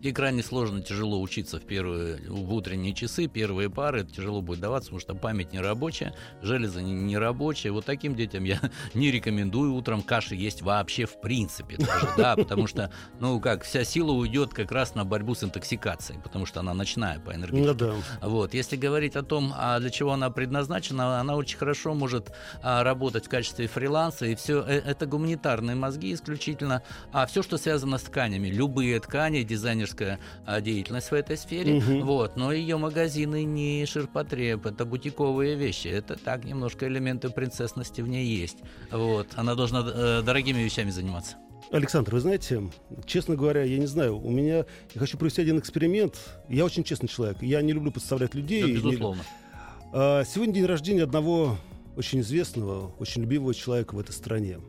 И 0.02 0.12
крайне 0.12 0.42
сложно, 0.42 0.82
тяжело 0.82 1.20
учиться 1.20 1.60
в 1.60 1.62
первые, 1.62 2.18
в 2.28 2.52
утренние 2.52 2.92
часы, 2.92 3.28
первые 3.28 3.70
пары, 3.70 4.00
это 4.00 4.12
тяжело 4.12 4.42
будет 4.42 4.58
даваться, 4.58 4.88
потому 4.88 5.00
что 5.00 5.14
память 5.14 5.52
не 5.52 5.60
рабочая, 5.60 6.12
железо 6.42 6.82
не, 6.82 6.92
не 6.92 7.16
рабочее. 7.16 7.72
Вот 7.72 7.84
таким 7.84 8.16
детям 8.16 8.42
я 8.42 8.60
не 8.94 9.12
рекомендую 9.12 9.74
утром 9.74 10.02
каши 10.02 10.34
есть 10.34 10.62
вообще 10.62 10.87
вообще 10.88 11.04
в 11.04 11.20
принципе 11.20 11.76
даже, 11.76 12.08
да, 12.16 12.34
потому 12.34 12.66
что, 12.66 12.90
ну, 13.20 13.38
как, 13.40 13.62
вся 13.62 13.84
сила 13.84 14.12
уйдет 14.12 14.54
как 14.54 14.72
раз 14.72 14.94
на 14.94 15.04
борьбу 15.04 15.34
с 15.34 15.44
интоксикацией, 15.44 16.18
потому 16.18 16.46
что 16.46 16.60
она 16.60 16.72
ночная 16.72 17.20
по 17.20 17.34
энергетике. 17.34 17.66
Ну, 17.66 17.74
да. 17.74 17.94
Вот, 18.22 18.54
если 18.54 18.76
говорить 18.76 19.14
о 19.14 19.22
том, 19.22 19.52
а 19.54 19.78
для 19.80 19.90
чего 19.90 20.12
она 20.12 20.30
предназначена, 20.30 21.20
она 21.20 21.36
очень 21.36 21.58
хорошо 21.58 21.92
может 21.92 22.32
а, 22.62 22.82
работать 22.82 23.26
в 23.26 23.28
качестве 23.28 23.66
фриланса, 23.66 24.24
и 24.24 24.34
все 24.34 24.62
э, 24.66 24.78
это 24.78 25.04
гуманитарные 25.04 25.76
мозги 25.76 26.14
исключительно, 26.14 26.82
а 27.12 27.26
все, 27.26 27.42
что 27.42 27.58
связано 27.58 27.98
с 27.98 28.02
тканями, 28.02 28.48
любые 28.48 28.98
ткани, 29.00 29.42
дизайнерская 29.42 30.18
а, 30.46 30.62
деятельность 30.62 31.10
в 31.10 31.14
этой 31.14 31.36
сфере, 31.36 31.74
угу. 31.74 32.00
вот, 32.06 32.36
но 32.36 32.50
ее 32.50 32.78
магазины 32.78 33.44
не 33.44 33.84
ширпотреб, 33.84 34.64
это 34.64 34.86
бутиковые 34.86 35.54
вещи, 35.54 35.88
это 35.88 36.16
так 36.16 36.44
немножко 36.44 36.86
элементы 36.86 37.28
принцессности 37.28 38.00
в 38.00 38.08
ней 38.08 38.24
есть, 38.26 38.56
вот, 38.90 39.26
она 39.36 39.54
должна 39.54 39.84
э, 39.84 40.22
дорогими 40.22 40.62
вещами 40.62 40.77
вещами 40.78 40.90
заниматься. 40.90 41.36
Александр, 41.70 42.14
вы 42.14 42.20
знаете, 42.20 42.70
честно 43.04 43.34
говоря, 43.34 43.62
я 43.62 43.78
не 43.78 43.86
знаю, 43.86 44.18
у 44.18 44.30
меня, 44.30 44.64
я 44.94 45.00
хочу 45.00 45.18
провести 45.18 45.42
один 45.42 45.58
эксперимент. 45.58 46.16
Я 46.48 46.64
очень 46.64 46.84
честный 46.84 47.08
человек, 47.08 47.42
я 47.42 47.60
не 47.62 47.72
люблю 47.72 47.90
подставлять 47.90 48.34
людей. 48.34 48.62
Да, 48.62 48.68
безусловно. 48.68 49.20
Не... 49.20 49.90
А, 49.92 50.24
сегодня 50.24 50.54
день 50.54 50.66
рождения 50.66 51.02
одного 51.02 51.58
очень 51.96 52.20
известного, 52.20 52.92
очень 52.98 53.22
любимого 53.22 53.54
человека 53.54 53.94
в 53.94 53.98
этой 53.98 54.12
стране. 54.12 54.60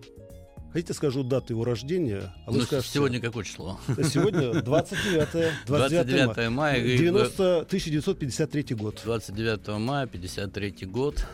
Хотите, 0.74 0.94
скажу 0.94 1.24
дату 1.24 1.54
его 1.54 1.64
рождения? 1.64 2.34
А 2.46 2.52
вы 2.52 2.60
ну, 2.60 2.64
скажете, 2.64 2.92
сегодня 2.94 3.22
какое 3.22 3.44
число? 3.44 3.80
Сегодня 3.88 4.62
29, 4.62 5.66
29, 5.66 5.66
29 5.66 6.50
мая. 6.50 6.82
90, 6.82 7.60
1953 7.62 8.76
год. 8.76 9.02
29 9.06 9.68
мая, 9.80 10.06
53 10.06 10.86
год. 10.86 11.26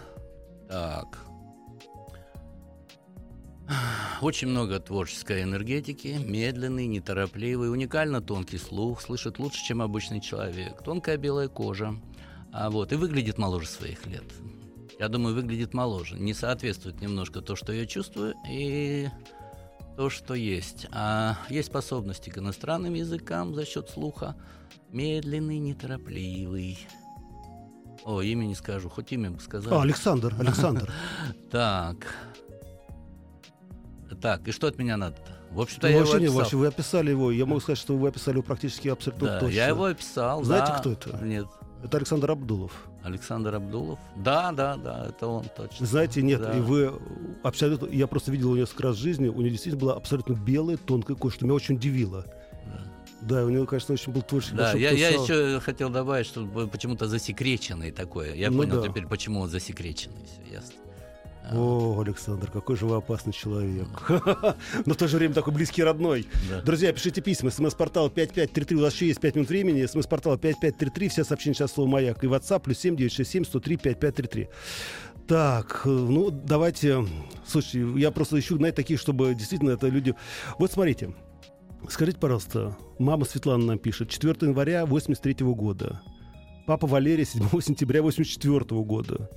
Так, 0.69 1.24
Очень 4.21 4.49
много 4.49 4.79
творческой 4.79 5.43
энергетики, 5.43 6.19
медленный, 6.23 6.87
неторопливый, 6.87 7.71
уникально 7.71 8.21
тонкий 8.21 8.57
слух, 8.57 9.01
слышит 9.01 9.39
лучше, 9.39 9.63
чем 9.65 9.81
обычный 9.81 10.21
человек, 10.21 10.81
тонкая 10.83 11.17
белая 11.17 11.47
кожа, 11.47 11.95
а 12.53 12.69
вот, 12.69 12.93
и 12.93 12.95
выглядит 12.95 13.37
моложе 13.37 13.67
своих 13.67 14.05
лет. 14.05 14.23
Я 14.97 15.09
думаю, 15.09 15.35
выглядит 15.35 15.73
моложе. 15.73 16.17
Не 16.17 16.33
соответствует 16.33 17.01
немножко 17.01 17.41
то, 17.41 17.55
что 17.55 17.73
я 17.73 17.85
чувствую, 17.85 18.35
и 18.49 19.09
то, 19.97 20.09
что 20.09 20.33
есть. 20.33 20.87
А 20.91 21.37
есть 21.49 21.67
способности 21.67 22.29
к 22.29 22.37
иностранным 22.37 22.93
языкам 22.93 23.53
за 23.53 23.65
счет 23.65 23.89
слуха. 23.89 24.35
Медленный, 24.91 25.57
неторопливый. 25.59 26.79
О, 28.05 28.21
имя 28.21 28.45
не 28.45 28.55
скажу, 28.55 28.87
хоть 28.87 29.11
имя 29.11 29.31
бы 29.31 29.41
сказал. 29.41 29.79
А, 29.79 29.81
Александр, 29.81 30.33
Александр. 30.39 30.91
Так. 31.51 32.07
Так, 34.21 34.47
и 34.47 34.51
что 34.51 34.67
от 34.67 34.77
меня 34.77 34.97
надо-то? 34.97 35.31
В 35.51 35.61
общем-то, 35.61 35.87
Ну, 35.87 35.93
я 35.93 35.99
вообще 35.99 36.11
его 36.13 36.19
не, 36.19 36.25
описал. 36.25 36.39
вообще, 36.39 36.57
вы 36.57 36.67
описали 36.67 37.09
его. 37.11 37.31
Я 37.31 37.45
могу 37.45 37.59
сказать, 37.61 37.77
что 37.79 37.95
вы 37.95 38.07
описали 38.09 38.35
его 38.35 38.43
практически 38.43 38.87
абсолютно 38.89 39.27
Да, 39.27 39.39
точно. 39.39 39.55
я 39.55 39.67
его 39.67 39.85
описал. 39.85 40.43
Знаете, 40.43 40.71
да. 40.73 40.79
кто 40.79 40.91
это? 40.91 41.17
Нет. 41.23 41.45
Это 41.83 41.97
Александр 41.97 42.31
Абдулов. 42.31 42.87
Александр 43.03 43.53
Абдулов? 43.55 43.99
Да, 44.15 44.51
да, 44.51 44.75
да, 44.75 45.05
это 45.09 45.27
он 45.27 45.45
точно. 45.55 45.85
Знаете, 45.85 46.23
нет, 46.23 46.41
Да. 46.41 46.57
и 46.57 46.59
вы 46.59 46.91
абсолютно... 47.43 47.85
Я 47.87 48.07
просто 48.07 48.31
видел 48.31 48.47
его 48.47 48.57
несколько 48.57 48.83
раз 48.83 48.95
в 48.97 48.99
жизни. 48.99 49.27
У 49.27 49.33
него 49.39 49.49
действительно 49.49 49.79
была 49.79 49.93
абсолютно 49.95 50.33
белая, 50.33 50.77
тонкая 50.77 51.15
кожа, 51.15 51.35
что 51.35 51.45
меня 51.45 51.53
очень 51.53 51.75
удивило. 51.75 52.25
Да, 53.21 53.43
у 53.45 53.49
него, 53.49 53.65
конечно, 53.65 53.93
очень 53.93 54.11
был 54.11 54.21
творческий 54.23 54.57
Да, 54.57 54.73
я, 54.73 54.91
я 54.91 55.09
еще 55.09 55.59
хотел 55.59 55.89
добавить, 55.89 56.27
что 56.27 56.45
почему-то 56.71 57.07
засекреченный 57.07 57.91
такое. 57.91 58.35
Я 58.35 58.51
Ну 58.51 58.57
понял 58.59 58.81
да. 58.81 58.87
теперь, 58.87 59.07
почему 59.07 59.39
он 59.39 59.49
засекреченный. 59.49 60.25
Все 60.25 60.53
ясно. 60.53 60.73
О, 61.53 62.01
Александр, 62.01 62.49
какой 62.49 62.75
же 62.75 62.85
вы 62.85 62.95
опасный 62.95 63.33
человек. 63.33 63.87
Но 64.85 64.93
в 64.93 64.97
то 64.97 65.07
же 65.07 65.17
время 65.17 65.33
такой 65.33 65.53
близкий 65.53 65.83
родной. 65.83 66.27
Друзья, 66.65 66.91
пишите 66.91 67.21
письма. 67.21 67.51
СМС-портал 67.51 68.09
5533. 68.09 68.77
У 68.77 68.81
нас 68.81 68.93
еще 68.93 69.07
есть 69.07 69.19
5 69.19 69.35
минут 69.35 69.49
времени. 69.49 69.85
СМС-портал 69.85 70.37
5533. 70.37 71.09
Все 71.09 71.23
сообщения 71.23 71.53
сейчас 71.53 71.73
слово 71.73 71.87
«Маяк». 71.89 72.23
И 72.23 72.27
WhatsApp 72.27 72.61
плюс 72.61 72.79
7967 72.79 73.45
103 73.45 73.77
5533. 73.77 74.49
Так, 75.27 75.81
ну, 75.85 76.29
давайте... 76.31 77.05
Слушайте, 77.45 77.99
я 77.99 78.11
просто 78.11 78.39
ищу, 78.39 78.57
знаете, 78.57 78.75
таких, 78.75 78.99
чтобы 78.99 79.33
действительно 79.33 79.71
это 79.71 79.87
люди... 79.87 80.15
Вот 80.57 80.71
смотрите. 80.71 81.13
Скажите, 81.89 82.17
пожалуйста, 82.17 82.75
мама 82.97 83.25
Светлана 83.25 83.65
нам 83.65 83.79
пишет. 83.79 84.09
4 84.09 84.35
января 84.41 84.85
83 84.85 85.45
года. 85.45 86.01
Папа 86.65 86.87
Валерий 86.87 87.25
7 87.25 87.47
сентября 87.61 88.01
84 88.01 88.65
года. 88.81 89.29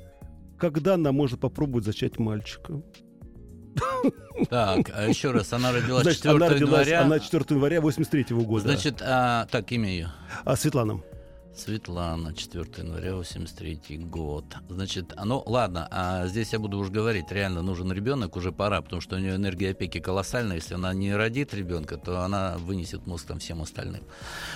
Когда 0.59 0.95
она 0.95 1.13
может 1.13 1.41
попробовать 1.41 1.85
зачать 1.85 2.19
мальчика? 2.19 2.83
Так, 4.51 4.91
а 4.95 5.07
еще 5.09 5.31
раз, 5.31 5.53
она 5.53 5.73
родилась 5.73 6.03
Значит, 6.03 6.23
4 6.23 6.37
она 6.37 6.49
родилась, 6.49 6.87
января. 6.89 7.03
она 7.03 7.19
4 7.21 7.45
января 7.51 7.81
83 7.81 8.25
года. 8.37 8.65
Значит, 8.65 9.01
а, 9.03 9.47
так, 9.47 9.71
имя 9.73 9.89
ее. 9.89 10.13
а 10.45 10.57
Светлана? 10.57 11.01
Светлана, 11.59 12.35
4 12.35 12.67
января 12.79 13.15
83 13.15 13.99
год. 13.99 14.45
Значит, 14.69 15.13
ну 15.25 15.43
ладно, 15.45 15.89
а 15.91 16.27
здесь 16.27 16.53
я 16.53 16.59
буду 16.59 16.79
уж 16.79 16.91
говорить, 16.91 17.33
реально 17.33 17.63
нужен 17.63 17.93
ребенок, 17.93 18.37
уже 18.37 18.53
пора, 18.53 18.81
потому 18.81 19.03
что 19.03 19.17
у 19.17 19.19
нее 19.19 19.35
энергия 19.35 19.71
опеки 19.71 19.99
колоссальная. 19.99 20.57
Если 20.57 20.75
она 20.75 20.95
не 20.95 21.15
родит 21.15 21.53
ребенка, 21.55 21.97
то 21.97 22.21
она 22.21 22.57
вынесет 22.59 23.07
мозг 23.07 23.27
там 23.27 23.39
всем 23.41 23.63
остальным. 23.63 24.03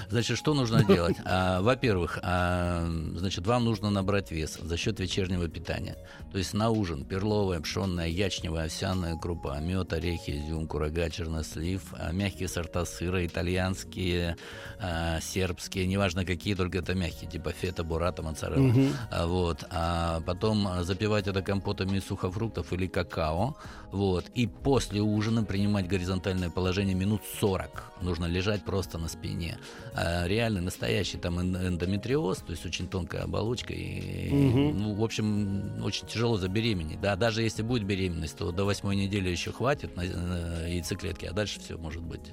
Значит, 0.09 0.39
что 0.39 0.55
нужно 0.55 0.85
делать? 0.89 1.17
А, 1.25 1.61
Во-первых, 1.61 2.19
а, 2.23 2.89
значит, 3.17 3.47
вам 3.47 3.65
нужно 3.65 3.91
набрать 3.91 4.31
вес 4.31 4.59
за 4.63 4.77
счет 4.77 5.01
вечернего 5.01 5.49
питания. 5.49 5.97
То 6.31 6.39
есть 6.39 6.55
на 6.55 6.71
ужин 6.71 7.05
перловая, 7.05 7.61
пшенная, 7.61 8.09
ячневая, 8.09 8.67
овсяная 8.67 9.17
крупа, 9.17 9.59
мед, 9.61 9.93
орехи, 9.93 10.39
изюм, 10.39 10.67
курага, 10.67 11.11
чернослив, 11.11 11.83
а, 11.99 12.13
мягкие 12.13 12.49
сорта 12.49 12.85
сыра, 12.85 13.27
итальянские, 13.27 14.37
а, 14.79 15.21
сербские, 15.21 15.87
неважно 15.87 16.25
какие, 16.25 16.55
только 16.55 16.79
это 16.79 16.92
мягкие, 16.95 17.31
типа 17.31 17.53
фета, 17.53 17.85
бурата, 17.85 18.23
моцарелла. 18.23 18.75
А, 19.11 19.27
Вот, 19.27 19.65
а 19.71 20.21
потом 20.27 20.67
а, 20.69 20.83
запивать 20.85 21.27
это 21.29 21.43
компотами 21.43 21.99
из 21.99 22.05
сухофруктов 22.07 22.73
или 22.73 22.87
какао, 22.87 23.57
вот, 23.91 24.25
и 24.35 24.47
после 24.47 25.01
ужина 25.01 25.45
принимать 25.45 25.87
горизонтальное 25.87 26.51
положение 26.51 26.95
минут 26.95 27.23
40. 27.41 27.93
Нужно 28.03 28.27
лежать 28.27 28.65
просто 28.65 28.99
на 28.99 29.09
спине. 29.09 29.59
А, 29.95 30.27
реальный, 30.27 30.61
настоящий 30.61 31.19
там 31.19 31.39
эн- 31.39 31.69
эндометриоз, 31.69 32.39
то 32.39 32.53
есть 32.53 32.65
очень 32.67 32.89
тонкая 32.89 33.25
оболочка, 33.25 33.73
и, 33.73 34.31
Мгм. 34.31 34.79
ну, 34.83 34.95
в 34.95 35.05
общем, 35.05 35.85
очень 35.85 36.07
тяжело 36.07 36.37
забеременеть. 36.37 37.01
Да, 37.01 37.17
даже 37.17 37.43
если 37.43 37.63
будет 37.63 37.85
беременность, 37.85 38.37
то 38.39 38.51
до 38.53 38.65
восьмой 38.65 38.97
недели 38.97 39.29
еще 39.29 39.53
хватит 39.53 39.97
на, 39.97 40.03
на 40.05 40.67
яйцеклетки, 40.67 41.27
а 41.27 41.33
дальше 41.33 41.61
все 41.61 41.77
может 41.77 42.03
быть 42.03 42.33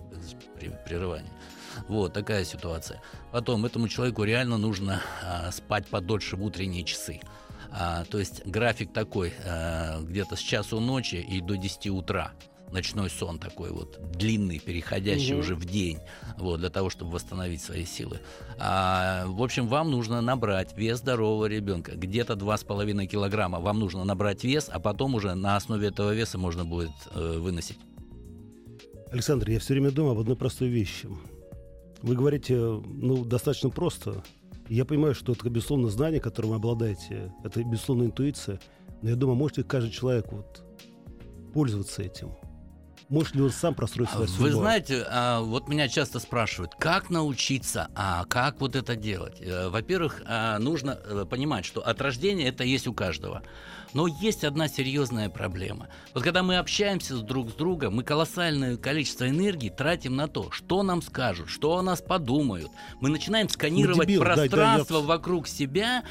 при- 0.59 0.71
прерывание. 0.85 1.31
Вот 1.87 2.13
такая 2.13 2.45
ситуация. 2.45 3.01
Потом 3.31 3.65
этому 3.65 3.87
человеку 3.87 4.23
реально 4.23 4.57
нужно 4.57 5.01
а, 5.23 5.51
спать 5.51 5.87
подольше 5.87 6.35
в 6.35 6.43
утренние 6.43 6.83
часы. 6.83 7.19
А, 7.71 8.03
то 8.05 8.17
есть 8.19 8.45
график 8.45 8.91
такой, 8.93 9.33
а, 9.45 10.01
где-то 10.01 10.35
с 10.35 10.39
часу 10.39 10.79
ночи 10.79 11.15
и 11.15 11.41
до 11.41 11.55
10 11.55 11.87
утра. 11.91 12.31
Ночной 12.71 13.09
сон 13.09 13.39
такой 13.39 13.71
вот 13.71 13.97
длинный, 14.11 14.59
переходящий 14.59 15.31
Мгм. 15.31 15.39
уже 15.39 15.55
в 15.55 15.65
день, 15.65 15.97
вот, 16.37 16.59
для 16.59 16.69
того, 16.69 16.91
чтобы 16.91 17.11
восстановить 17.13 17.63
свои 17.63 17.83
силы. 17.83 18.19
А, 18.59 19.25
в 19.25 19.41
общем, 19.41 19.67
вам 19.67 19.89
нужно 19.89 20.21
набрать 20.21 20.77
вес 20.77 20.99
здорового 20.99 21.47
ребенка, 21.47 21.93
где-то 21.95 22.35
2,5 22.35 23.07
килограмма. 23.07 23.59
Вам 23.59 23.79
нужно 23.79 24.03
набрать 24.03 24.43
вес, 24.43 24.69
а 24.71 24.79
потом 24.79 25.15
уже 25.15 25.33
на 25.33 25.55
основе 25.55 25.87
этого 25.87 26.13
веса 26.13 26.37
можно 26.37 26.63
будет 26.63 26.91
э, 27.15 27.37
выносить. 27.39 27.79
Александр, 29.11 29.49
я 29.49 29.59
все 29.59 29.73
время 29.73 29.89
думаю 29.89 30.11
об 30.11 30.19
одной 30.19 30.35
простой 30.35 30.67
вещи. 30.67 31.07
Вы 32.01 32.15
говорите, 32.15 32.55
ну, 32.57 33.25
достаточно 33.25 33.69
просто. 33.69 34.23
Я 34.69 34.85
понимаю, 34.85 35.13
что 35.15 35.33
это, 35.33 35.49
безусловно, 35.49 35.89
знание, 35.89 36.21
которым 36.21 36.51
вы 36.51 36.57
обладаете. 36.57 37.33
Это, 37.43 37.63
безусловно, 37.63 38.03
интуиция. 38.03 38.59
Но 39.01 39.09
я 39.09 39.15
думаю, 39.15 39.35
может 39.35 39.57
ли 39.57 39.63
каждый 39.63 39.91
человек 39.91 40.31
вот 40.31 40.63
пользоваться 41.53 42.01
этим? 42.03 42.31
Может 43.09 43.33
ли 43.33 43.41
он 43.41 43.49
сам 43.49 43.73
простроить 43.73 44.09
свою 44.11 44.27
Вы 44.27 44.31
судьбу? 44.31 44.59
знаете, 44.59 45.03
а, 45.09 45.41
вот 45.41 45.67
меня 45.67 45.87
часто 45.87 46.19
спрашивают, 46.19 46.73
как 46.77 47.09
научиться, 47.09 47.87
а 47.95 48.23
как 48.25 48.61
вот 48.61 48.75
это 48.75 48.95
делать? 48.95 49.37
Э, 49.41 49.69
Во-первых, 49.69 50.21
а, 50.27 50.59
нужно 50.59 50.99
э, 51.03 51.25
понимать, 51.27 51.65
что 51.65 51.81
от 51.81 51.99
рождения 52.01 52.47
это 52.47 52.63
есть 52.63 52.85
у 52.87 52.93
каждого. 52.93 53.41
Но 53.95 54.05
есть 54.05 54.43
одна 54.43 54.67
серьезная 54.67 55.29
проблема. 55.29 55.87
Вот 56.13 56.23
когда 56.23 56.43
мы 56.43 56.57
общаемся 56.57 57.17
друг 57.17 57.49
с 57.49 57.53
другом, 57.53 57.95
мы 57.95 58.03
колоссальное 58.03 58.77
количество 58.77 59.27
энергии 59.27 59.69
тратим 59.69 60.15
на 60.15 60.27
то, 60.27 60.51
что 60.51 60.83
нам 60.83 61.01
скажут, 61.01 61.49
что 61.49 61.75
о 61.77 61.81
нас 61.81 61.99
подумают. 62.03 62.69
Мы 63.01 63.09
начинаем 63.09 63.49
сканировать 63.49 64.07
дебилы, 64.07 64.23
да, 64.25 64.35
да, 64.35 64.43
я- 64.43 64.49
пространство 64.51 65.01
вокруг 65.01 65.47
себя, 65.47 66.03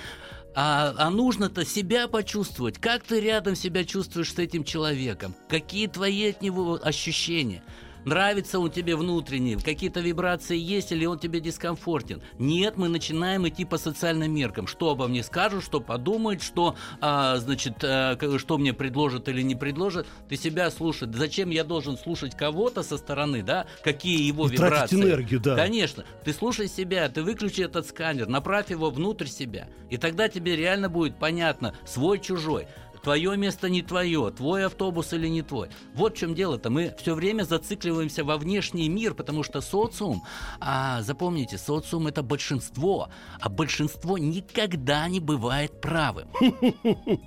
а, 0.55 0.95
а 0.97 1.11
нужно-то 1.11 1.65
себя 1.65 2.09
почувствовать. 2.09 2.79
Как 2.79 3.05
ты 3.05 3.21
рядом 3.21 3.55
себя 3.55 3.85
чувствуешь 3.85 4.33
с 4.33 4.39
этим 4.39 4.65
человеком? 4.65 5.35
Какие 5.49 5.87
твои 5.87 6.31
от 6.31 6.43
него 6.43 6.79
ощущения? 6.83 7.63
Нравится 8.09 8.59
он 8.59 8.71
тебе 8.71 8.97
внутренне, 8.97 9.59
какие-то 9.59 10.01
вибрации 10.01 10.57
есть 10.57 10.93
или 10.93 11.05
он 11.05 11.19
тебе 11.19 11.41
дискомфортен? 11.41 12.23
Нет, 12.39 12.79
мы 12.79 12.89
начинаем 12.89 13.47
идти 13.47 13.67
по 13.67 13.77
социальным 13.77 14.35
меркам. 14.35 14.67
Что 14.67 14.93
обо 14.93 15.09
мне 15.09 15.23
скажут, 15.23 15.63
что 15.63 15.81
подумают, 15.81 16.43
что, 16.43 16.75
а, 17.03 17.37
значит, 17.37 17.85
а, 17.85 18.17
что 18.39 18.57
мне 18.57 18.73
предложат 18.73 19.29
или 19.29 19.43
не 19.43 19.55
предложат. 19.55 20.07
Ты 20.27 20.37
себя 20.37 20.71
слушай. 20.71 21.07
Зачем 21.13 21.51
я 21.51 21.65
должен 21.65 21.99
слушать 21.99 22.35
кого-то 22.35 22.83
со 22.83 22.97
стороны, 22.97 23.43
да? 23.43 23.67
Какие 23.85 24.23
его 24.27 24.49
И 24.49 24.53
вибрации? 24.53 24.97
энергию, 24.97 25.41
да. 25.41 25.55
Конечно. 25.55 26.05
Ты 26.25 26.33
слушай 26.33 26.67
себя, 26.67 27.11
ты 27.11 27.23
выключи 27.23 27.61
этот 27.61 27.87
сканер, 27.87 28.27
направь 28.27 28.71
его 28.71 28.89
внутрь 28.89 29.27
себя. 29.27 29.69
И 29.91 29.99
тогда 29.99 30.29
тебе 30.31 30.57
реально 30.57 30.89
будет 30.89 31.19
понятно, 31.19 31.75
свой-чужой. 31.87 32.69
Твое 33.09 33.39
место 33.39 33.71
не 33.71 33.81
твое, 33.81 34.31
твой 34.31 34.67
автобус 34.67 35.15
или 35.15 35.29
не 35.29 35.41
твой. 35.41 35.71
Вот 35.95 36.15
в 36.15 36.19
чем 36.19 36.35
дело-то. 36.35 36.69
Мы 36.69 36.95
все 36.99 37.15
время 37.15 37.45
зацикливаемся 37.45 38.23
во 38.23 38.37
внешний 38.37 38.87
мир, 38.91 39.15
потому 39.15 39.43
что 39.43 39.63
социум, 39.63 40.25
а 40.61 41.01
запомните, 41.01 41.57
социум 41.57 42.09
это 42.09 42.23
большинство, 42.23 43.09
а 43.41 43.49
большинство 43.49 44.19
никогда 44.19 45.09
не 45.09 45.21
бывает 45.21 45.81
правым. 45.81 46.29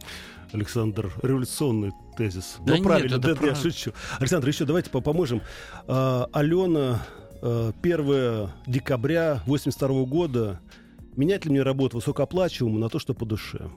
Александр, 0.53 1.11
революционный 1.23 1.93
тезис. 2.15 2.57
Да 2.59 2.73
ну, 2.73 2.75
нет, 2.75 2.83
правильно, 2.83 3.15
это 3.15 3.19
да, 3.19 3.29
я 3.29 3.35
правда. 3.35 3.55
шучу. 3.59 3.91
Александр, 4.19 4.49
еще 4.49 4.65
давайте 4.65 4.91
по- 4.91 5.01
поможем. 5.01 5.41
А, 5.87 6.29
Алена, 6.31 7.01
а, 7.41 7.71
1 7.81 8.51
декабря 8.67 9.41
82 9.47 10.05
года. 10.05 10.61
Менять 11.15 11.45
ли 11.45 11.49
мне 11.49 11.63
работу 11.63 11.97
высокооплачиваемую 11.97 12.79
на 12.79 12.89
то, 12.89 12.99
что 12.99 13.15
по 13.15 13.25
душе? 13.25 13.71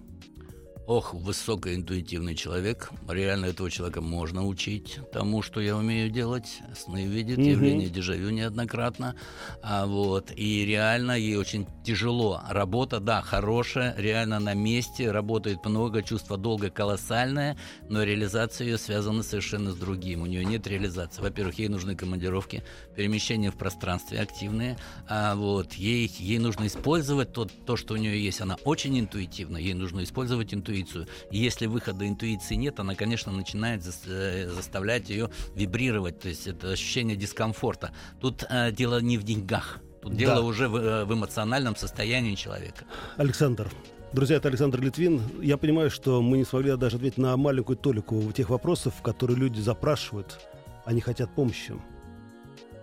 Ох, 0.87 1.15
высокоинтуитивный 1.15 2.35
человек. 2.35 2.91
Реально 3.09 3.47
этого 3.47 3.71
человека 3.71 4.03
можно 4.03 4.47
учить 4.47 4.99
тому, 5.15 5.41
что 5.41 5.63
я 5.63 5.79
умею 5.79 6.11
делать. 6.11 6.61
Сны 6.77 7.07
видит, 7.07 7.39
угу. 7.39 7.47
явление 7.47 7.89
дежавю 7.89 8.29
неоднократно. 8.29 9.15
А 9.63 9.87
вот, 9.87 10.31
и 10.37 10.67
реально 10.67 11.13
ей 11.13 11.37
очень 11.37 11.67
тяжело. 11.87 12.43
Работа, 12.51 13.01
да, 13.01 13.23
хорошая, 13.23 13.95
реально 13.97 14.41
на 14.41 14.53
месте, 14.53 15.11
работает 15.11 15.65
много, 15.65 16.03
чувство 16.03 16.37
долга 16.37 16.69
колоссальное, 16.69 17.57
но 17.89 18.03
реализация 18.03 18.67
ее 18.67 18.77
связана 18.77 19.23
совершенно 19.23 19.73
с 19.73 19.77
другим. 19.77 20.21
У 20.21 20.27
нее 20.27 20.45
нет 20.45 20.67
реализации. 20.67 21.23
Во-первых, 21.23 21.59
ей 21.59 21.69
нужны 21.69 21.97
командировки, 21.97 22.63
перемещения 22.95 23.51
в 23.51 23.57
пространстве 23.57 24.21
активные. 24.21 24.77
А 25.09 25.35
вот, 25.35 25.73
ей, 25.73 26.13
ей 26.19 26.39
нужно 26.39 26.67
использовать 26.67 27.33
то, 27.33 27.47
то, 27.47 27.77
что 27.79 27.95
у 27.95 27.97
нее 27.97 28.23
есть. 28.23 28.43
Она 28.43 28.57
очень 28.65 29.01
интуитивна, 29.01 29.57
ей 29.57 29.73
нужно 29.73 30.05
использовать 30.05 30.53
интуитивно 30.53 30.74
интуицию. 30.75 31.07
И 31.31 31.39
если 31.39 31.67
выхода 31.67 32.07
интуиции 32.07 32.55
нет, 32.55 32.81
она, 32.81 32.95
конечно, 32.95 33.33
начинает 33.33 33.83
э, 34.07 34.49
заставлять 34.49 35.09
ее 35.09 35.31
вибрировать, 35.55 36.21
то 36.21 36.29
есть 36.29 36.47
это 36.47 36.71
ощущение 36.71 37.17
дискомфорта. 37.17 37.93
Тут 38.21 38.45
э, 38.49 38.73
дело 38.73 39.01
не 39.01 39.19
в 39.19 39.23
деньгах, 39.23 39.81
тут 40.03 40.13
да. 40.13 40.19
дело 40.19 40.41
уже 40.41 40.69
в, 40.69 40.77
э, 40.77 41.05
в 41.05 41.13
эмоциональном 41.13 41.77
состоянии 41.77 42.35
человека. 42.35 42.85
Александр, 43.17 43.71
Друзья, 44.13 44.37
это 44.37 44.47
Александр 44.47 44.81
Литвин. 44.81 45.21
Я 45.43 45.57
понимаю, 45.57 45.91
что 45.91 46.23
мы 46.23 46.37
не 46.37 46.45
смогли 46.45 46.77
даже 46.77 46.99
ответить 46.99 47.19
на 47.19 47.37
маленькую 47.37 47.77
толику 47.77 48.31
тех 48.31 48.49
вопросов, 48.49 48.95
которые 49.03 49.37
люди 49.37 49.59
запрашивают. 49.59 50.39
Они 50.85 51.01
хотят 51.01 51.35
помощи. 51.35 51.75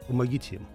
Помогите 0.10 0.56
им. 0.56 0.68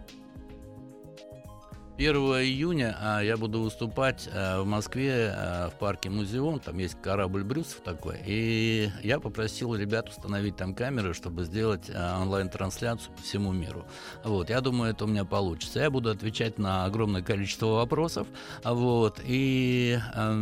1 1.99 2.15
июня 2.15 2.95
а, 3.01 3.21
я 3.23 3.39
буду 3.39 3.63
выступать 3.63 4.29
а, 4.31 4.61
в 4.61 4.67
Москве 4.67 5.33
а, 5.35 5.71
в 5.71 5.79
парке 5.79 6.11
Музеон. 6.11 6.61
Там 6.61 6.77
есть 6.77 7.01
корабль 7.01 7.43
Брюсов 7.43 7.81
такой. 7.81 8.19
И 8.27 8.91
я 9.03 9.19
попросил 9.19 9.75
ребят 9.75 10.11
установить 10.11 10.57
там 10.57 10.75
камеры, 10.75 11.15
чтобы 11.15 11.45
сделать 11.45 11.91
а, 11.95 12.21
онлайн-трансляцию 12.21 13.15
по 13.17 13.23
всему 13.23 13.53
миру. 13.53 13.87
Вот, 14.25 14.51
я 14.51 14.61
думаю, 14.61 14.91
это 14.91 15.07
у 15.07 15.09
меня 15.09 15.25
получится. 15.25 15.81
Я 15.81 15.91
буду 15.91 16.11
отвечать 16.11 16.59
на 16.59 16.85
огромное 16.85 17.23
количество 17.23 17.69
вопросов. 17.69 18.27
Вот, 18.63 19.23
и 19.25 19.99
а, 20.13 20.39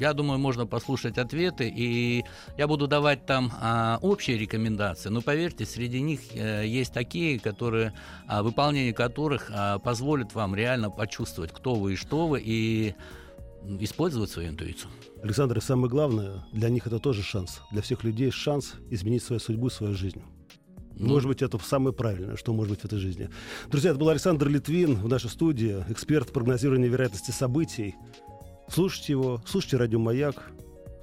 я 0.00 0.12
думаю, 0.12 0.40
можно 0.40 0.66
послушать 0.66 1.18
ответы. 1.18 1.72
И 1.72 2.24
я 2.58 2.66
буду 2.66 2.88
давать 2.88 3.26
там 3.26 3.52
а, 3.60 4.00
общие 4.02 4.36
рекомендации. 4.36 5.08
Но 5.08 5.20
поверьте, 5.20 5.66
среди 5.66 6.00
них 6.00 6.18
а, 6.34 6.62
есть 6.62 6.92
такие, 6.92 7.38
которые, 7.38 7.92
а, 8.26 8.42
выполнение 8.42 8.92
которых 8.92 9.52
а, 9.54 9.78
позволит 9.78 10.34
вам 10.34 10.56
реально 10.56 10.79
реально 10.80 10.90
почувствовать, 10.90 11.52
кто 11.52 11.74
вы 11.74 11.92
и 11.92 11.96
что 11.96 12.26
вы, 12.26 12.40
и 12.42 12.94
использовать 13.80 14.30
свою 14.30 14.48
интуицию. 14.48 14.90
Александр, 15.22 15.58
и 15.58 15.60
самое 15.60 15.90
главное, 15.90 16.44
для 16.52 16.70
них 16.70 16.86
это 16.86 16.98
тоже 16.98 17.22
шанс. 17.22 17.60
Для 17.70 17.82
всех 17.82 18.04
людей 18.04 18.30
шанс 18.30 18.74
изменить 18.90 19.22
свою 19.22 19.40
судьбу, 19.40 19.68
свою 19.68 19.94
жизнь. 19.94 20.22
Ну, 20.96 21.08
может 21.08 21.28
быть, 21.28 21.42
это 21.42 21.58
самое 21.58 21.94
правильное, 21.94 22.36
что 22.36 22.52
может 22.52 22.72
быть 22.72 22.80
в 22.80 22.84
этой 22.84 22.98
жизни. 22.98 23.30
Друзья, 23.70 23.90
это 23.90 24.00
был 24.00 24.08
Александр 24.08 24.48
Литвин 24.48 24.96
в 24.96 25.08
нашей 25.08 25.30
студии, 25.30 25.84
эксперт 25.88 26.32
прогнозирования 26.32 26.88
вероятности 26.88 27.30
событий. 27.30 27.94
Слушайте 28.68 29.12
его, 29.12 29.42
слушайте 29.46 29.76
радио 29.78 29.98
«Маяк», 29.98 30.50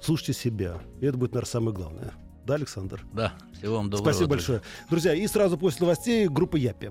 слушайте 0.00 0.32
себя. 0.32 0.80
И 1.00 1.06
это 1.06 1.18
будет, 1.18 1.32
наверное, 1.32 1.50
самое 1.50 1.74
главное. 1.74 2.12
Да, 2.44 2.54
Александр? 2.54 3.04
Да, 3.12 3.34
всего 3.58 3.76
вам 3.76 3.90
доброго. 3.90 4.10
Спасибо 4.10 4.30
большое. 4.30 4.62
Друзья, 4.88 5.14
и 5.14 5.26
сразу 5.26 5.58
после 5.58 5.82
новостей 5.82 6.28
группа 6.28 6.56
Япи. 6.56 6.90